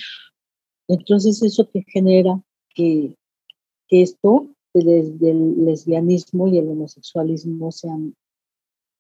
[0.89, 2.43] Entonces eso que genera
[2.75, 3.15] que,
[3.89, 8.17] esto del, lesbianismo y el homosexualismo sean,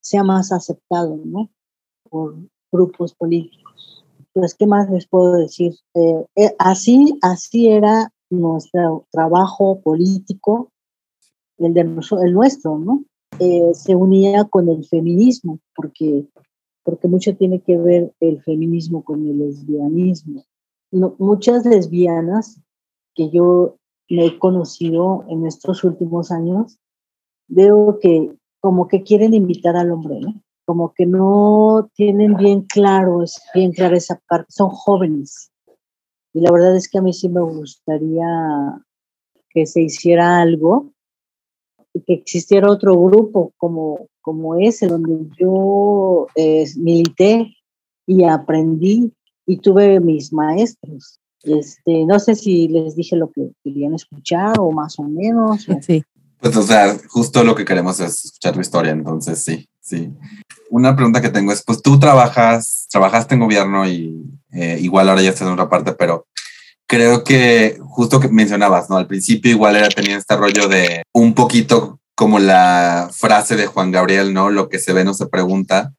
[0.01, 1.51] sea más aceptado, ¿no?
[2.09, 2.37] por
[2.71, 4.05] grupos políticos.
[4.33, 5.75] Pues, ¿qué más les puedo decir?
[5.95, 10.71] Eh, eh, así, así era nuestro trabajo político,
[11.59, 13.05] el, de, el nuestro, ¿no?
[13.39, 16.27] Eh, se unía con el feminismo, porque,
[16.83, 20.45] porque mucho tiene que ver el feminismo con el lesbianismo.
[20.91, 22.61] muchas lesbianas
[23.15, 23.77] que yo
[24.09, 26.79] me he conocido en estos últimos años,
[27.49, 30.21] veo que como que quieren invitar al hombre.
[30.67, 33.25] Como que no tienen bien claro,
[33.55, 35.51] bien clara esa parte, son jóvenes.
[36.33, 38.27] Y la verdad es que a mí sí me gustaría
[39.49, 40.93] que se hiciera algo,
[42.07, 47.55] que existiera otro grupo como, como ese, donde yo eh, milité
[48.07, 49.13] y aprendí
[49.47, 51.19] y tuve mis maestros.
[51.43, 55.67] Este, no sé si les dije lo que querían escuchar o más o menos.
[55.81, 56.03] Sí.
[56.39, 60.11] Pues, o sea, justo lo que queremos es escuchar tu historia, entonces sí, sí.
[60.71, 65.23] Una pregunta que tengo es, pues tú trabajas, trabajaste en gobierno y eh, igual ahora
[65.23, 66.27] ya estás en otra parte, pero
[66.91, 68.97] creo que justo que mencionabas, ¿no?
[68.97, 73.93] Al principio igual era tenía este rollo de un poquito como la frase de Juan
[73.93, 74.51] Gabriel, ¿no?
[74.51, 75.95] Lo que se ve no se pregunta.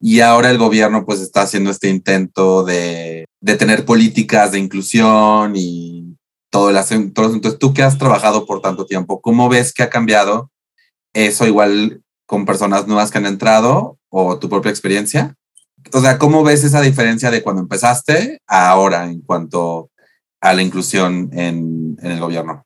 [0.00, 5.54] Y ahora el gobierno pues está haciendo este intento de, de tener políticas de inclusión
[5.56, 6.16] y
[6.48, 7.24] todo el asunto.
[7.24, 10.52] Entonces, tú que has trabajado por tanto tiempo, ¿cómo ves que ha cambiado
[11.12, 15.34] eso igual con personas nuevas que han entrado o tu propia experiencia?
[15.92, 19.90] O sea, ¿cómo ves esa diferencia de cuando empezaste a ahora en cuanto
[20.46, 22.64] a la inclusión en, el gobierno?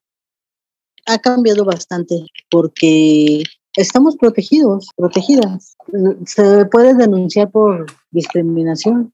[1.06, 3.42] Ha cambiado bastante porque
[3.74, 5.76] estamos protegidos, protegidas.
[6.26, 9.12] Se puede denunciar por discriminación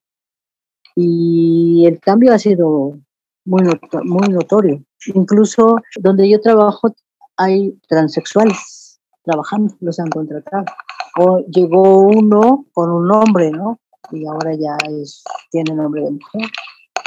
[0.97, 2.99] y el cambio ha sido
[3.45, 3.63] muy,
[4.03, 4.83] muy notorio.
[5.15, 6.93] Incluso donde yo trabajo
[7.37, 10.65] hay transexuales trabajando, los han contratado.
[11.19, 13.79] O llegó uno con un nombre, ¿no?
[14.11, 14.77] Y ahora ya
[15.51, 16.51] tiene nombre de mujer,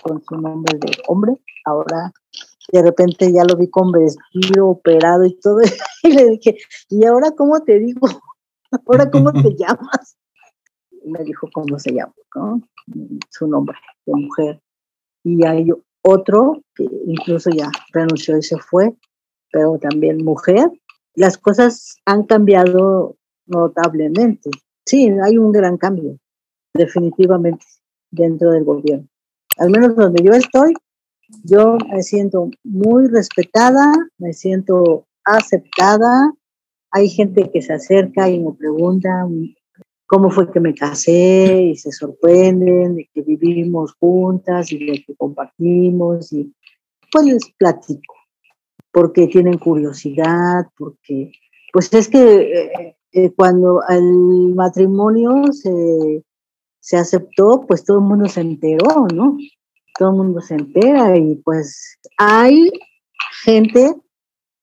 [0.03, 1.33] con su nombre de hombre.
[1.65, 2.11] Ahora
[2.71, 5.59] de repente ya lo vi con vestido, operado y todo.
[6.03, 6.57] Y le dije,
[6.89, 8.07] ¿y ahora cómo te digo?
[8.87, 10.17] ¿Ahora cómo te llamas?
[10.91, 12.61] Y me dijo cómo se llama, ¿no?
[13.29, 14.61] Su nombre de mujer.
[15.23, 15.67] Y hay
[16.01, 18.95] otro que incluso ya renunció y se fue,
[19.51, 20.71] pero también mujer.
[21.15, 24.49] Las cosas han cambiado notablemente.
[24.85, 26.17] Sí, hay un gran cambio,
[26.73, 27.65] definitivamente,
[28.09, 29.07] dentro del gobierno.
[29.59, 30.73] Al menos donde yo estoy,
[31.43, 36.33] yo me siento muy respetada, me siento aceptada.
[36.91, 39.27] Hay gente que se acerca y me pregunta
[40.07, 45.15] cómo fue que me casé y se sorprenden de que vivimos juntas y de que
[45.15, 46.51] compartimos y
[47.11, 48.15] pues les platico
[48.91, 51.31] porque tienen curiosidad, porque
[51.71, 56.23] pues es que eh, eh, cuando el matrimonio se,
[56.79, 59.37] se aceptó, pues todo el mundo se enteró, ¿no?
[59.97, 62.71] Todo el mundo se entera y pues hay
[63.43, 63.95] gente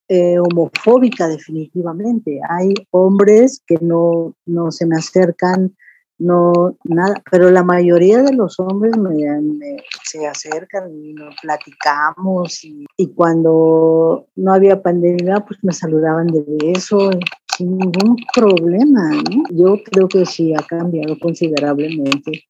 [0.09, 2.41] eh, homofóbica definitivamente.
[2.49, 5.77] Hay hombres que no, no se me acercan,
[6.19, 12.87] no, nada, pero la mayoría de los hombres me, se acercan y nos platicamos y,
[12.97, 17.11] y, cuando no había pandemia, pues me saludaban de beso
[17.57, 19.23] sin ningún problema.
[19.31, 19.45] ¿no?
[19.51, 22.45] Yo creo que sí ha cambiado considerablemente.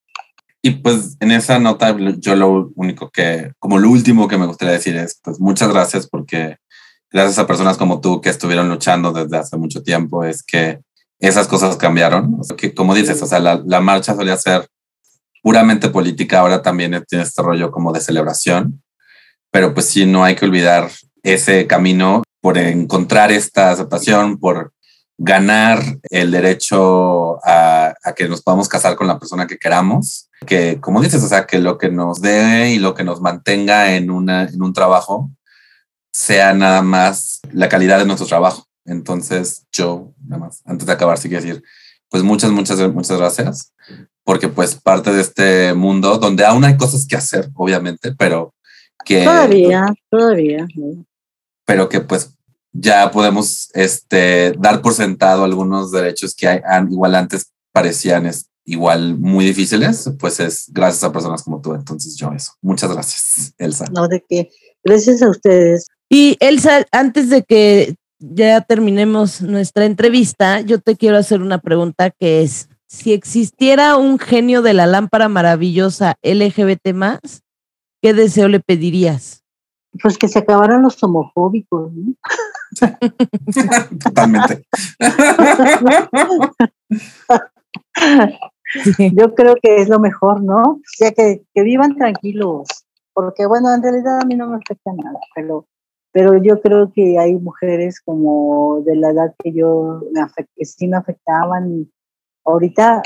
[0.63, 4.75] Y pues en esa nota yo lo único que, como lo último que me gustaría
[4.75, 6.57] decir es, pues muchas gracias porque
[7.11, 10.81] gracias a personas como tú que estuvieron luchando desde hace mucho tiempo, es que
[11.21, 12.41] esas cosas cambiaron.
[12.57, 14.67] que, como dices, o sea, la, la, marcha solía ser
[15.43, 18.83] puramente política, ahora también tiene este rollo como de celebración,
[19.53, 20.91] pero pues sí, no hay que olvidar
[21.23, 24.73] ese camino por encontrar esta aceptación, por
[25.19, 30.79] ganar el derecho a, a, que nos podamos casar con la persona que queramos, que
[30.81, 34.11] como dices, o sea, que lo que nos dé y lo que nos mantenga en,
[34.11, 35.31] una, en un trabajo
[36.13, 38.67] sea nada más la calidad de nuestro trabajo.
[38.85, 41.63] Entonces, yo, nada más, antes de acabar, sí quiero decir,
[42.09, 43.73] pues muchas, muchas, muchas gracias,
[44.23, 48.55] porque pues parte de este mundo donde aún hay cosas que hacer, obviamente, pero
[49.05, 49.25] que...
[49.25, 50.67] Todavía, todavía.
[51.65, 52.36] Pero que pues
[52.79, 56.61] ya podemos este, dar por sentado algunos derechos que hay,
[56.91, 58.31] igual antes parecían
[58.65, 61.75] igual muy difíciles, pues es gracias a personas como tú.
[61.75, 62.53] Entonces yo eso.
[62.61, 63.87] Muchas gracias, Elsa.
[63.93, 64.51] No, de qué.
[64.85, 65.87] Gracias a ustedes.
[66.09, 72.11] Y Elsa, antes de que ya terminemos nuestra entrevista, yo te quiero hacer una pregunta
[72.11, 77.43] que es, si existiera un genio de la lámpara maravillosa LGBT más,
[78.01, 79.43] ¿qué deseo le pedirías?
[80.03, 81.93] Pues que se acabaran los homofóbicos.
[81.93, 82.15] ¿no?
[84.05, 84.67] Totalmente.
[89.13, 90.81] Yo creo que es lo mejor, ¿no?
[91.01, 92.67] Ya que, que vivan tranquilos,
[93.15, 95.67] porque bueno, en realidad a mí no me afecta nada, pero
[96.17, 100.23] pero yo creo que hay mujeres como de la edad que yo me
[100.57, 101.93] que sí me afectaban
[102.43, 103.03] ahorita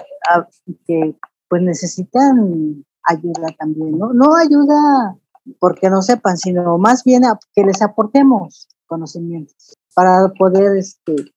[0.87, 1.17] que
[1.49, 4.13] pues necesitan ayuda también, ¿no?
[4.13, 5.17] No ayuda
[5.59, 7.23] porque no sepan, sino más bien
[7.55, 11.33] que les aportemos conocimientos para poder este,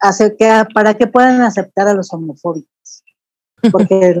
[0.00, 3.04] hacer que, para que puedan aceptar a los homofóbicos.
[3.70, 4.20] Porque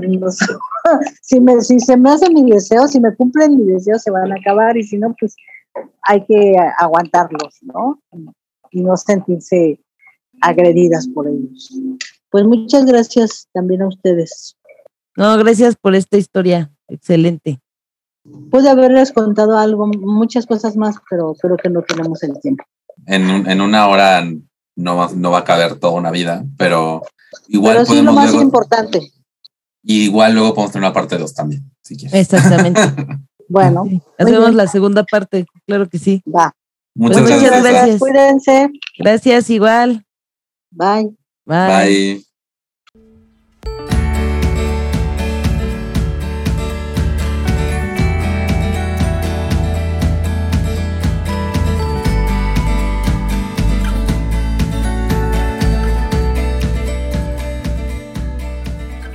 [1.22, 4.32] si, me, si se me hace mi deseo, si me cumplen mi deseo, se van
[4.32, 5.34] a acabar y si no, pues
[6.02, 8.00] hay que aguantarlos, ¿no?
[8.70, 9.80] Y no sentirse
[10.40, 11.72] agredidas por ellos.
[12.30, 14.56] Pues muchas gracias también a ustedes.
[15.16, 16.72] No, gracias por esta historia.
[16.88, 17.61] Excelente.
[18.50, 22.64] Pude haberles contado algo, muchas cosas más, pero creo que no tenemos el tiempo.
[23.06, 24.24] En, en una hora
[24.76, 27.02] no va, no va a caber toda una vida, pero
[27.48, 29.12] igual pero sí lo más importante.
[29.82, 32.14] Y igual luego podemos tener una parte dos también, si quieres.
[32.14, 32.80] Exactamente.
[33.48, 33.84] bueno.
[34.18, 36.22] Hacemos la segunda parte, claro que sí.
[36.24, 36.54] Va.
[36.94, 37.62] Muchas, pues gracias.
[37.64, 37.98] gracias.
[37.98, 38.70] Cuídense.
[38.98, 40.06] Gracias, igual.
[40.70, 41.16] Bye.
[41.44, 41.66] Bye.
[41.66, 42.31] Bye.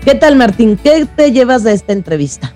[0.08, 0.80] ¿Qué tal, Martín?
[0.82, 2.54] ¿Qué te llevas de esta entrevista?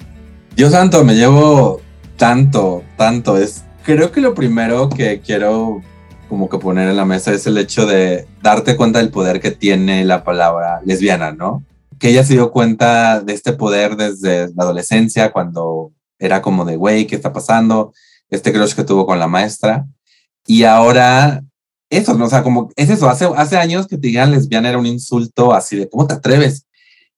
[0.56, 1.82] Dios santo, me llevo
[2.16, 3.36] tanto, tanto.
[3.36, 5.82] Es, creo que lo primero que quiero
[6.30, 9.52] como que poner en la mesa es el hecho de darte cuenta del poder que
[9.52, 11.66] tiene la palabra lesbiana, ¿no?
[12.00, 16.78] Que ella se dio cuenta de este poder desde la adolescencia, cuando era como de,
[16.78, 17.92] güey, ¿qué está pasando?
[18.30, 19.86] Este crush que tuvo con la maestra.
[20.48, 21.44] Y ahora,
[21.90, 22.28] eso, ¿no?
[22.28, 25.76] O sea, como, es eso, hace años que te digan lesbiana era un insulto así
[25.76, 26.66] de, ¿cómo te atreves?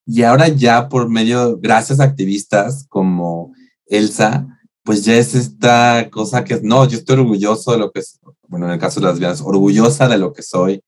[0.06, 3.54] Y ahora ya por medio, gracias a activistas como
[3.86, 4.48] Elsa,
[4.84, 8.20] pues ya es esta cosa que es, no, yo estoy orgulloso de lo que es,
[8.48, 10.84] bueno, en el caso de las lesbianas, orgullosa de lo que soy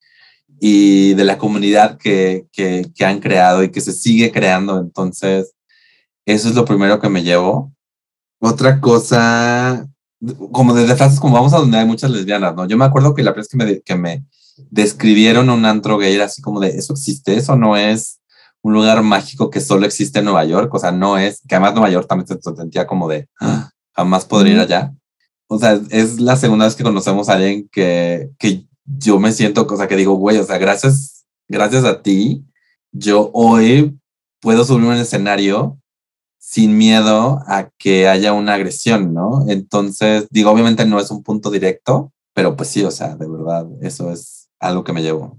[0.59, 4.80] y de la comunidad que, que, que han creado y que se sigue creando.
[4.80, 5.53] Entonces,
[6.26, 7.74] eso es lo primero que me llevo.
[8.39, 9.88] Otra cosa,
[10.51, 12.68] como desde frases como vamos a donde hay muchas lesbianas, ¿no?
[12.68, 14.26] Yo me acuerdo que la vez que me, que me
[14.70, 17.36] describieron un antro gay era así como de, ¿eso existe?
[17.36, 18.20] ¿Eso no es
[18.66, 21.76] un lugar mágico que solo existe en Nueva York, o sea, no es, que además
[21.76, 24.91] Nueva York también se sentía como de, ah, jamás podría ir allá.
[25.45, 29.68] O sea, es la segunda vez que conocemos a alguien que, que yo me siento,
[29.70, 32.43] o sea, que digo, güey, o sea, gracias, gracias a ti,
[32.91, 33.99] yo hoy
[34.41, 35.80] puedo subirme un escenario
[36.39, 39.45] sin miedo a que haya una agresión, ¿no?
[39.47, 43.68] Entonces, digo, obviamente no es un punto directo, pero pues sí, o sea, de verdad,
[43.84, 45.38] eso es algo que me llevo.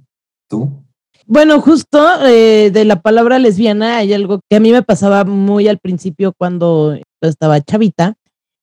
[0.49, 0.86] ¿Tú?
[1.29, 5.67] Bueno, justo eh, de la palabra lesbiana hay algo que a mí me pasaba muy
[5.67, 8.15] al principio cuando estaba chavita.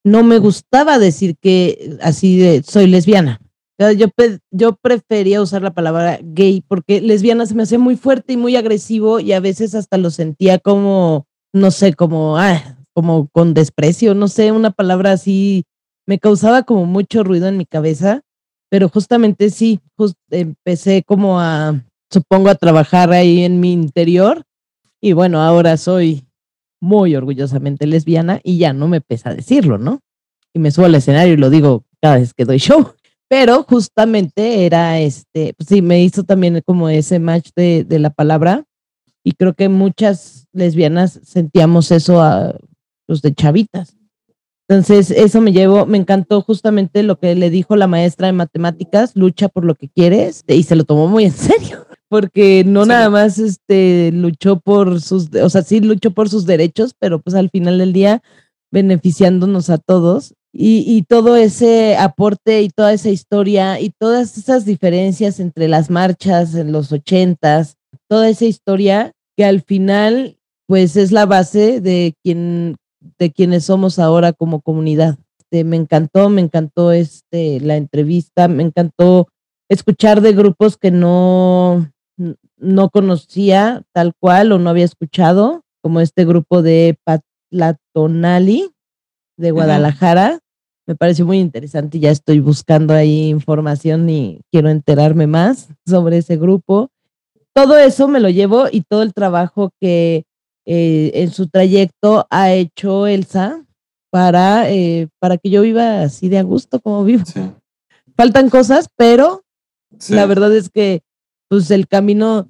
[0.05, 3.41] No me gustaba decir que así de soy lesbiana.
[3.77, 4.07] Yo,
[4.51, 8.55] yo prefería usar la palabra gay porque lesbiana se me hacía muy fuerte y muy
[8.55, 14.13] agresivo y a veces hasta lo sentía como, no sé, como, ah, como con desprecio,
[14.13, 15.65] no sé, una palabra así
[16.07, 18.21] me causaba como mucho ruido en mi cabeza,
[18.69, 19.81] pero justamente sí,
[20.29, 21.83] empecé como a
[22.13, 24.43] supongo, a trabajar ahí en mi interior.
[25.01, 26.25] Y bueno, ahora soy
[26.79, 29.99] muy orgullosamente lesbiana y ya no me pesa decirlo, ¿no?
[30.53, 32.93] Y me subo al escenario y lo digo cada vez que doy show.
[33.27, 38.11] Pero justamente era este, pues sí, me hizo también como ese match de, de la
[38.11, 38.63] palabra.
[39.23, 42.53] Y creo que muchas lesbianas sentíamos eso a
[43.07, 43.97] los pues, de chavitas.
[44.67, 49.15] Entonces, eso me llevó, me encantó justamente lo que le dijo la maestra de matemáticas,
[49.15, 51.82] lucha por lo que quieres, y se lo tomó muy en serio
[52.13, 56.93] porque no nada más este luchó por sus, o sea, sí luchó por sus derechos,
[56.99, 58.21] pero pues al final del día
[58.71, 64.63] beneficiándonos a todos y, y, todo ese aporte y toda esa historia y todas esas
[64.63, 70.37] diferencias entre las marchas en los ochentas, toda esa historia que al final
[70.67, 72.75] pues es la base de quien
[73.17, 75.17] de quienes somos ahora como comunidad.
[75.39, 79.29] Este, me encantó, me encantó este la entrevista, me encantó
[79.67, 86.25] escuchar de grupos que no no conocía tal cual o no había escuchado, como este
[86.25, 88.71] grupo de Patlatonali
[89.37, 90.39] de Guadalajara.
[90.85, 96.17] Me pareció muy interesante y ya estoy buscando ahí información y quiero enterarme más sobre
[96.17, 96.89] ese grupo.
[97.53, 100.25] Todo eso me lo llevo y todo el trabajo que
[100.65, 103.65] eh, en su trayecto ha hecho Elsa
[104.09, 107.23] para, eh, para que yo viva así de a gusto como vivo.
[108.15, 109.43] Faltan cosas, pero
[110.09, 111.01] la verdad es que
[111.53, 112.49] pues el camino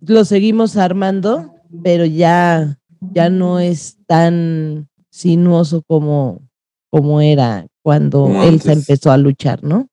[0.00, 6.42] lo seguimos armando pero ya, ya no es tan sinuoso como,
[6.90, 8.88] como era cuando Como Elsa antes.
[8.88, 9.86] empezó a luchar, ¿no?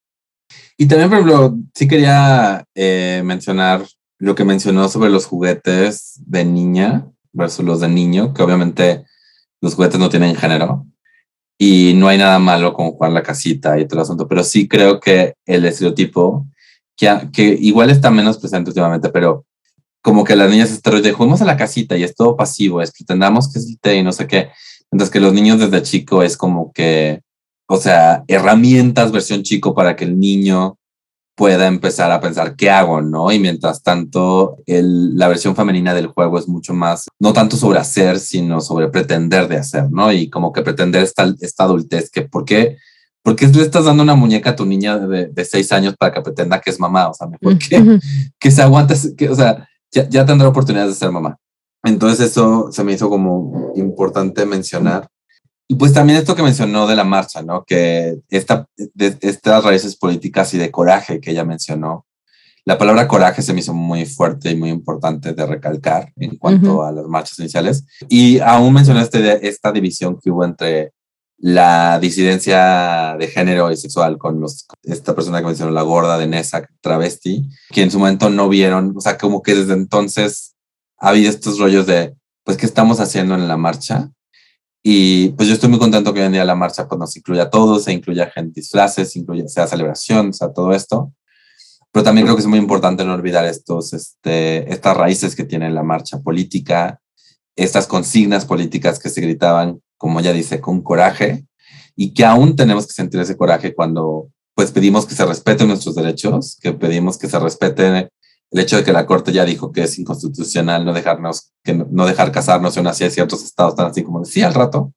[0.78, 3.86] Y también, por ejemplo, sí quería eh, mencionar
[4.18, 9.06] lo que mencionó sobre los juguetes de niña versus los de niño, que obviamente
[9.62, 10.88] los juguetes no tienen género
[11.56, 14.68] y no hay nada malo con jugar la casita y todo el asunto, pero sí
[14.68, 16.48] creo que el estereotipo,
[17.00, 19.46] que, que igual está menos presente últimamente, pero
[20.02, 23.52] como que las niñas de juguemos a la casita y es todo pasivo, es pretendamos
[23.52, 24.50] que es el té y no sé qué,
[24.92, 27.22] mientras que los niños desde chico es como que
[27.72, 30.78] o sea, herramientas versión chico para que el niño
[31.36, 33.32] pueda empezar a pensar qué hago, ¿no?
[33.32, 38.20] Y mientras tanto, la versión femenina del juego es mucho más, no tanto sobre hacer,
[38.20, 40.12] sino sobre pretender de hacer, ¿no?
[40.12, 42.78] Y como que pretender esta, esta adultez, que ¿por qué,
[43.24, 46.14] por qué le estás dando una muñeca a tu niña de, de seis años para
[46.14, 47.10] que pretenda que es mamá?
[47.10, 48.00] O sea, mejor que,
[48.40, 51.38] que se aguante, que, o sea, ya, ya tendrá oportunidades de ser mamá.
[51.84, 55.10] Entonces eso se me hizo como importante mencionar.
[55.68, 57.64] Y pues también esto que mencionó de la marcha, ¿no?
[57.64, 62.06] Que esta, de, estas raíces políticas y de coraje que ella mencionó.
[62.66, 66.74] La palabra coraje se me hizo muy fuerte y muy importante de recalcar en cuanto
[66.74, 66.84] Ujú.
[66.84, 67.86] a las marchas iniciales.
[68.10, 70.94] Y aún mencionó este, esta división que hubo entre
[71.42, 76.28] la disidencia de género y sexual con los, esta persona que mencionó, la gorda de
[76.28, 80.56] Nessa, travesti, que en su momento no vieron, o sea, como que desde entonces
[80.98, 82.14] ha estos rollos de,
[82.44, 84.12] pues, ¿qué estamos haciendo en la marcha?
[84.84, 87.44] Y pues yo estoy muy contento que hoy en día la marcha pues, nos incluya
[87.44, 91.14] a todos, se incluya gente disfraces, incluya, sea celebración, o sea, todo esto.
[91.92, 95.70] Pero también creo que es muy importante no olvidar estos, este, estas raíces que tiene
[95.70, 97.02] la marcha política,
[97.56, 101.46] estas consignas políticas que se gritaban, como ella dice, con coraje,
[101.96, 105.96] y que aún tenemos que sentir ese coraje cuando pues pedimos que se respeten nuestros
[105.96, 108.10] derechos, que pedimos que se respete
[108.52, 112.06] el hecho de que la Corte ya dijo que es inconstitucional no dejarnos, que no,
[112.06, 114.94] dejar casarnos en así ciertos estados tan así como decía al rato,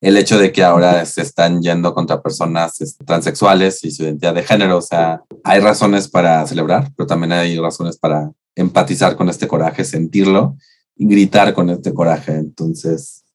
[0.00, 4.34] el hecho de que ahora se están yendo contra personas este, transexuales y su identidad
[4.34, 9.28] de género, o sea, hay razones para celebrar, pero también hay razones para empatizar con
[9.28, 10.56] este coraje, sentirlo
[10.96, 13.25] y gritar con este coraje, entonces...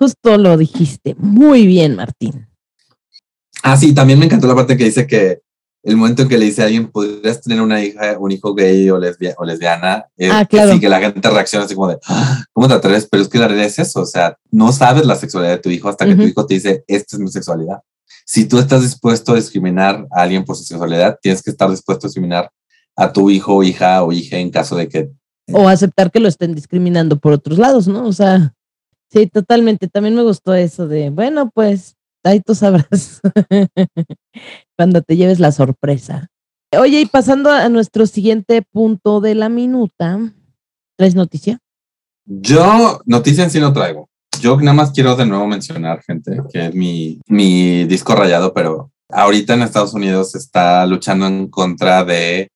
[0.00, 1.14] Justo lo dijiste.
[1.18, 2.48] Muy bien, Martín.
[3.62, 5.42] Ah, sí, también me encantó la parte que dice que
[5.82, 8.88] el momento en que le dice a alguien, podrías tener una hija, un hijo gay
[8.88, 10.68] o, lesbia, o lesbiana, eh, Ah, claro.
[10.68, 13.06] que sí, que la gente reacciona así como de, "Ah, ¿cómo te atreves?
[13.10, 15.68] Pero es que la realidad es eso, o sea, no sabes la sexualidad de tu
[15.68, 17.80] hijo hasta que tu hijo te dice, esta es mi sexualidad.
[18.24, 22.06] Si tú estás dispuesto a discriminar a alguien por su sexualidad, tienes que estar dispuesto
[22.06, 22.50] a discriminar
[22.96, 25.10] a tu hijo hija o hija en caso de que...
[25.52, 28.06] O aceptar que lo estén discriminando por otros lados, ¿no?
[28.06, 28.54] O sea,
[29.10, 29.88] sí, totalmente.
[29.88, 33.20] También me gustó eso de, bueno, pues ahí tú sabrás
[34.76, 36.28] cuando te lleves la sorpresa.
[36.78, 40.20] Oye, y pasando a nuestro siguiente punto de la minuta,
[40.96, 41.58] ¿traes noticia?
[42.26, 44.08] Yo noticia en sí no traigo.
[44.40, 48.92] Yo nada más quiero de nuevo mencionar, gente, que es mi, mi disco rayado, pero
[49.08, 52.48] ahorita en Estados Unidos está luchando en contra de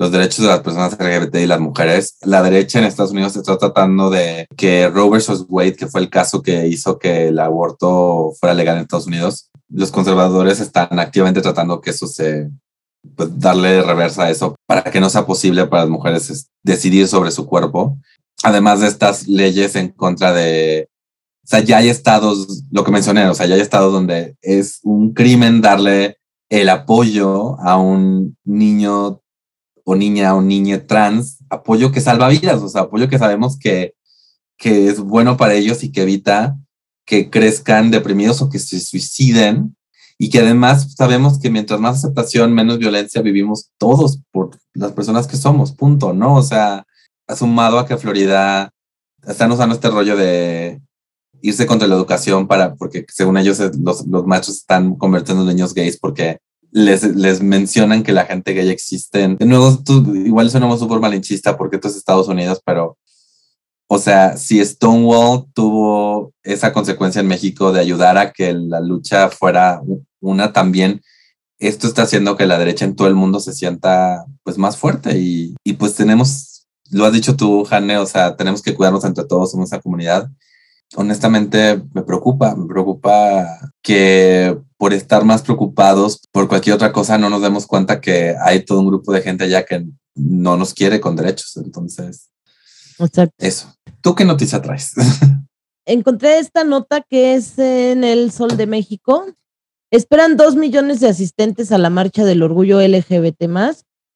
[0.00, 2.16] los derechos de las personas LGBT y las mujeres.
[2.22, 5.44] La derecha en Estados Unidos está tratando de que Roe vs.
[5.46, 9.50] Wade, que fue el caso que hizo que el aborto fuera legal en Estados Unidos,
[9.68, 12.48] los conservadores están activamente tratando que eso se,
[13.14, 17.06] pues darle reversa a eso para que no sea posible para las mujeres es, decidir
[17.06, 17.98] sobre su cuerpo.
[18.42, 20.88] Además de estas leyes en contra de,
[21.44, 24.80] o sea, ya hay estados, lo que mencioné, o sea, ya hay estados donde es
[24.82, 26.16] un crimen darle
[26.48, 29.20] el apoyo a un niño
[29.90, 33.94] o niña o niña trans, apoyo que salva vidas, o sea, apoyo que sabemos que,
[34.56, 36.56] que es bueno para ellos y que evita
[37.04, 39.76] que crezcan deprimidos o que se suiciden
[40.16, 45.26] y que además sabemos que mientras más aceptación, menos violencia vivimos todos por las personas
[45.26, 46.36] que somos, punto, ¿no?
[46.36, 46.86] O sea,
[47.34, 48.70] sumado a que Florida
[49.26, 50.80] están usando este rollo de
[51.42, 55.74] irse contra la educación para, porque según ellos los, los machos están convirtiendo en niños
[55.74, 56.38] gays porque
[56.72, 59.36] les, les mencionan que la gente gay existe.
[59.36, 62.96] De nuevo, tú, igual sonamos súper malinchista porque esto es Estados Unidos, pero
[63.92, 69.30] o sea, si Stonewall tuvo esa consecuencia en México de ayudar a que la lucha
[69.30, 69.82] fuera
[70.20, 71.02] una también,
[71.58, 75.18] esto está haciendo que la derecha en todo el mundo se sienta pues más fuerte
[75.18, 79.24] y, y pues tenemos, lo has dicho tú, Jane, o sea, tenemos que cuidarnos entre
[79.24, 80.30] todos, somos una comunidad.
[80.94, 83.44] Honestamente me preocupa, me preocupa
[83.82, 88.64] que por estar más preocupados por cualquier otra cosa no nos demos cuenta que hay
[88.64, 91.58] todo un grupo de gente allá que no nos quiere con derechos.
[91.58, 92.30] Entonces,
[92.98, 93.34] Exacto.
[93.36, 93.74] eso.
[94.00, 94.94] ¿Tú qué noticia traes?
[95.84, 99.26] Encontré esta nota que es en el Sol de México.
[99.90, 103.50] Esperan dos millones de asistentes a la marcha del orgullo LGBT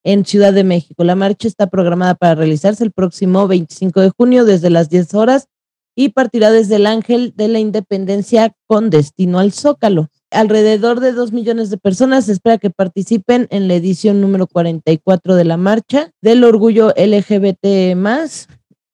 [0.03, 1.05] en Ciudad de México.
[1.05, 5.49] La marcha está programada para realizarse el próximo 25 de junio desde las 10 horas
[5.95, 10.09] y partirá desde el Ángel de la Independencia con destino al Zócalo.
[10.35, 15.37] Alrededor de dos millones de personas se espera que participen en la edición número 44
[15.37, 18.49] de la marcha del orgullo LGBT más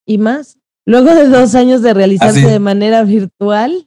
[0.04, 0.58] y más.
[0.84, 3.86] Luego de dos años de realizarse de manera virtual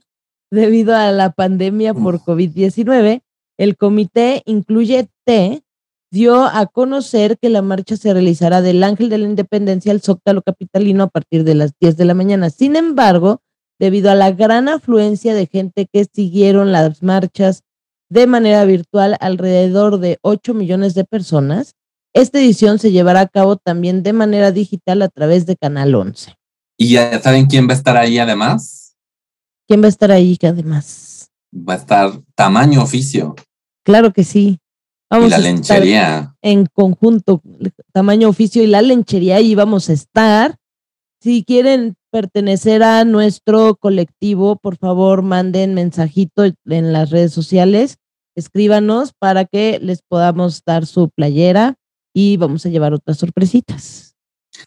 [0.49, 3.21] debido a la pandemia por COVID-19,
[3.59, 5.61] el comité incluye T
[6.09, 10.41] dio a conocer que la marcha se realizará del Ángel de la Independencia al Zócalo
[10.41, 12.49] Capitalino a partir de las 10 de la mañana.
[12.49, 13.42] Sin embargo,
[13.79, 17.63] debido a la gran afluencia de gente que siguieron las marchas
[18.09, 21.75] de manera virtual, alrededor de 8 millones de personas,
[22.13, 26.35] esta edición se llevará a cabo también de manera digital a través de Canal 11.
[26.77, 28.95] ¿Y ya saben quién va a estar ahí además?
[29.67, 31.31] ¿Quién va a estar ahí además?
[31.55, 33.35] Va a estar tamaño oficio.
[33.83, 34.59] Claro que sí.
[35.11, 36.35] y la lenchería.
[36.41, 37.41] En conjunto,
[37.91, 40.57] tamaño oficio y la lenchería, y vamos a estar.
[41.19, 47.97] Si quieren pertenecer a nuestro colectivo, por favor, manden mensajito en las redes sociales,
[48.35, 51.73] escríbanos para que les podamos dar su playera
[52.13, 54.15] y vamos a llevar otras sorpresitas.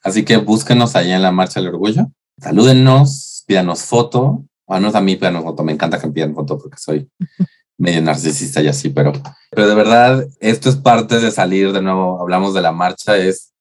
[0.03, 5.01] Así que búsquenos ahí en la Marcha del Orgullo, salúdennos, pídanos foto, o no a
[5.01, 7.09] mí pídanos foto, me encanta que me pidan foto porque soy
[7.79, 9.13] medio narcisista y así, pero,
[9.53, 13.53] pero de verdad, esto es parte de salir, de nuevo, hablamos de la marcha, es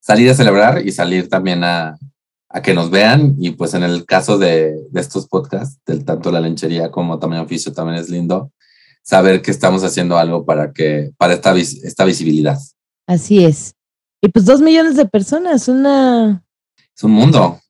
[0.00, 1.98] salir a celebrar y salir también a,
[2.54, 3.34] a que nos vean.
[3.38, 7.42] Y pues en el caso de, de estos podcasts, del tanto la lenchería como también
[7.42, 8.50] oficio, también es lindo
[9.02, 12.58] saber que estamos haciendo algo para que, para esta, esta visibilidad.
[13.06, 13.74] Así es.
[14.22, 16.42] Y pues dos millones de personas, una...
[16.96, 17.60] Es un mundo.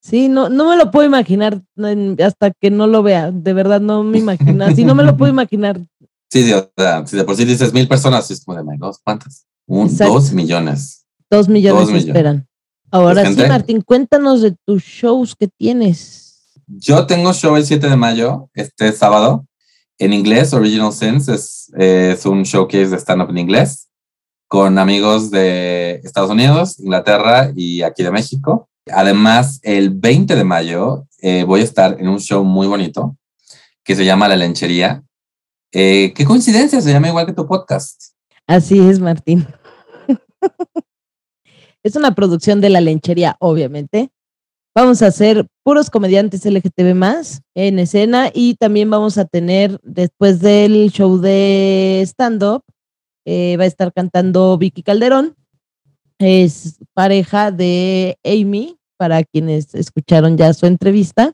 [0.00, 1.60] Sí, no, no me lo puedo imaginar
[2.24, 3.32] hasta que no lo vea.
[3.32, 4.64] De verdad, no me imagino.
[4.64, 5.80] Así no me lo puedo imaginar.
[6.30, 6.68] Sí, de,
[7.06, 9.46] si de por sí dices mil personas, es como de dos, ¿cuántas?
[9.66, 11.06] Un, dos millones.
[11.28, 12.47] Dos millones, esperan.
[12.90, 16.42] Ahora pues, sí, Martín, cuéntanos de tus shows que tienes.
[16.66, 19.46] Yo tengo show el 7 de mayo, este sábado,
[19.98, 23.88] en inglés, Original Sense, es, es un showcase de stand-up en inglés,
[24.46, 28.68] con amigos de Estados Unidos, Inglaterra y aquí de México.
[28.90, 33.16] Además, el 20 de mayo eh, voy a estar en un show muy bonito
[33.84, 35.02] que se llama La Lenchería.
[35.72, 38.12] Eh, qué coincidencia, se llama igual que tu podcast.
[38.46, 39.46] Así es, Martín.
[41.88, 44.10] es una producción de La Lenchería, obviamente.
[44.74, 50.40] Vamos a hacer puros comediantes LGTB más en escena y también vamos a tener, después
[50.40, 52.62] del show de stand-up,
[53.24, 55.34] eh, va a estar cantando Vicky Calderón.
[56.18, 61.32] Es pareja de Amy, para quienes escucharon ya su entrevista.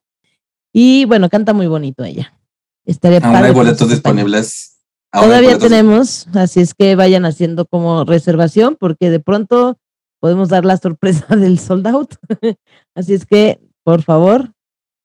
[0.72, 2.38] Y bueno, canta muy bonito ella.
[2.84, 4.78] Estaría Aún hay boletos disponibles.
[5.12, 9.78] Todavía tenemos, así es que vayan haciendo como reservación, porque de pronto
[10.24, 12.14] podemos dar la sorpresa del sold out.
[12.94, 14.54] así es que, por favor,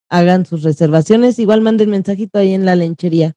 [0.10, 1.40] hagan sus reservaciones.
[1.40, 3.34] Igual manden mensajito ahí en la lenchería.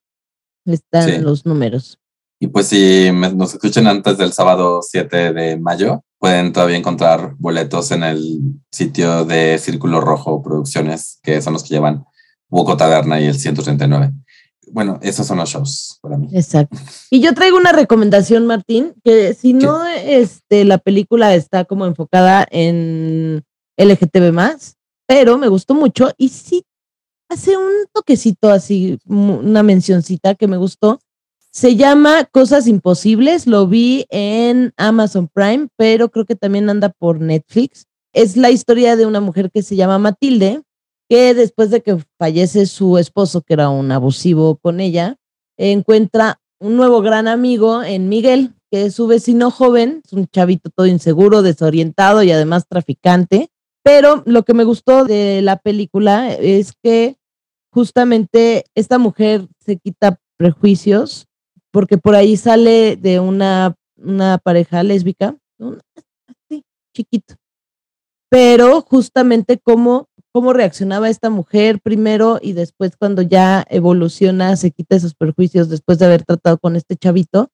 [0.65, 1.99] Están los números.
[2.39, 7.91] Y pues si nos escuchan antes del sábado 7 de mayo, pueden todavía encontrar boletos
[7.91, 12.05] en el sitio de Círculo Rojo Producciones, que son los que llevan
[12.49, 14.13] Buco Taberna y el 139.
[14.73, 16.29] Bueno, esos son los shows para mí.
[16.33, 16.79] Exacto.
[17.11, 22.47] Y yo traigo una recomendación, Martín, que si no este, la película está como enfocada
[22.51, 23.45] en
[23.77, 26.65] LGTB más, pero me gustó mucho y sí
[27.29, 31.01] hace un toquecito así, una mencioncita que me gustó,
[31.51, 37.21] se llama Cosas Imposibles, lo vi en Amazon Prime, pero creo que también anda por
[37.21, 37.87] Netflix.
[38.15, 40.63] Es la historia de una mujer que se llama Matilde,
[41.13, 45.19] que después de que fallece su esposo, que era un abusivo con ella,
[45.59, 50.71] encuentra un nuevo gran amigo en Miguel, que es su vecino joven, es un chavito
[50.75, 53.51] todo inseguro, desorientado y además traficante.
[53.83, 57.19] Pero lo que me gustó de la película es que
[57.71, 61.27] justamente esta mujer se quita prejuicios
[61.73, 66.65] porque por ahí sale de una, una pareja lésbica, así,
[66.97, 67.35] chiquito.
[68.31, 74.97] Pero justamente cómo, cómo reaccionaba esta mujer primero y después cuando ya evoluciona, se quita
[74.97, 77.51] esos perjuicios después de haber tratado con este chavito,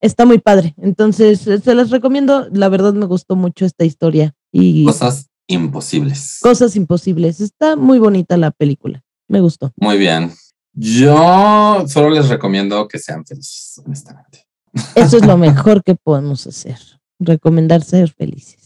[0.00, 0.74] está muy padre.
[0.78, 2.48] Entonces, se las recomiendo.
[2.52, 4.34] La verdad me gustó mucho esta historia.
[4.52, 6.38] Y cosas imposibles.
[6.40, 7.40] Cosas imposibles.
[7.40, 9.02] Está muy bonita la película.
[9.28, 9.72] Me gustó.
[9.76, 10.32] Muy bien.
[10.72, 14.46] Yo solo les recomiendo que sean felices, honestamente.
[14.94, 16.78] Eso es lo mejor que podemos hacer,
[17.18, 18.59] recomendar ser felices.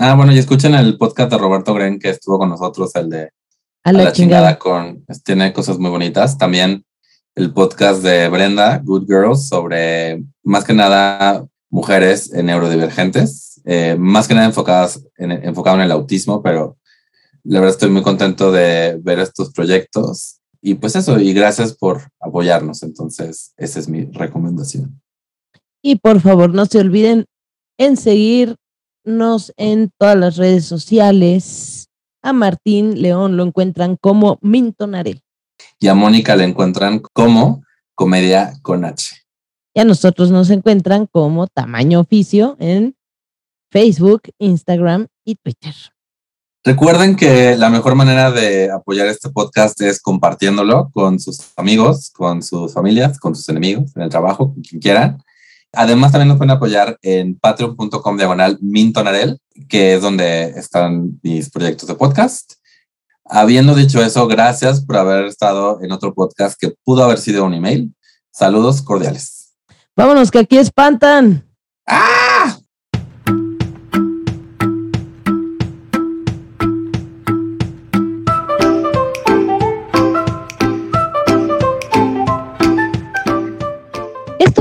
[0.00, 3.30] Ah, bueno, y escuchen el podcast de Roberto Gren que estuvo con nosotros, el de
[3.82, 4.56] A la, chingada.
[4.56, 6.38] con, tiene cosas muy bonitas.
[6.38, 6.84] También
[7.34, 14.34] el podcast de Brenda, Good Girls, sobre más que nada mujeres neurodivergentes, eh, más que
[14.34, 16.76] nada enfocadas en, enfocado en el autismo, pero
[17.42, 22.02] la verdad estoy muy contento de ver estos proyectos y pues eso, y gracias por
[22.20, 22.84] apoyarnos.
[22.84, 25.00] Entonces, esa es mi recomendación.
[25.82, 27.24] Y por favor, no se olviden
[27.78, 27.96] en
[29.56, 31.88] en todas las redes sociales.
[32.22, 35.22] A Martín León lo encuentran como Mintonarel.
[35.78, 37.62] Y a Mónica le encuentran como
[37.94, 39.16] Comedia con H.
[39.74, 42.96] Y a nosotros nos encuentran como Tamaño Oficio en
[43.70, 45.74] Facebook, Instagram y Twitter.
[46.64, 52.42] Recuerden que la mejor manera de apoyar este podcast es compartiéndolo con sus amigos, con
[52.42, 55.22] sus familias, con sus enemigos, en el trabajo, con quien quieran.
[55.72, 59.38] Además, también nos pueden apoyar en patreon.com diagonal mintonarel,
[59.68, 62.54] que es donde están mis proyectos de podcast.
[63.24, 67.54] Habiendo dicho eso, gracias por haber estado en otro podcast que pudo haber sido un
[67.54, 67.94] email.
[68.30, 69.54] Saludos cordiales.
[69.94, 71.44] Vámonos, que aquí espantan.
[71.86, 72.17] ¡Ah!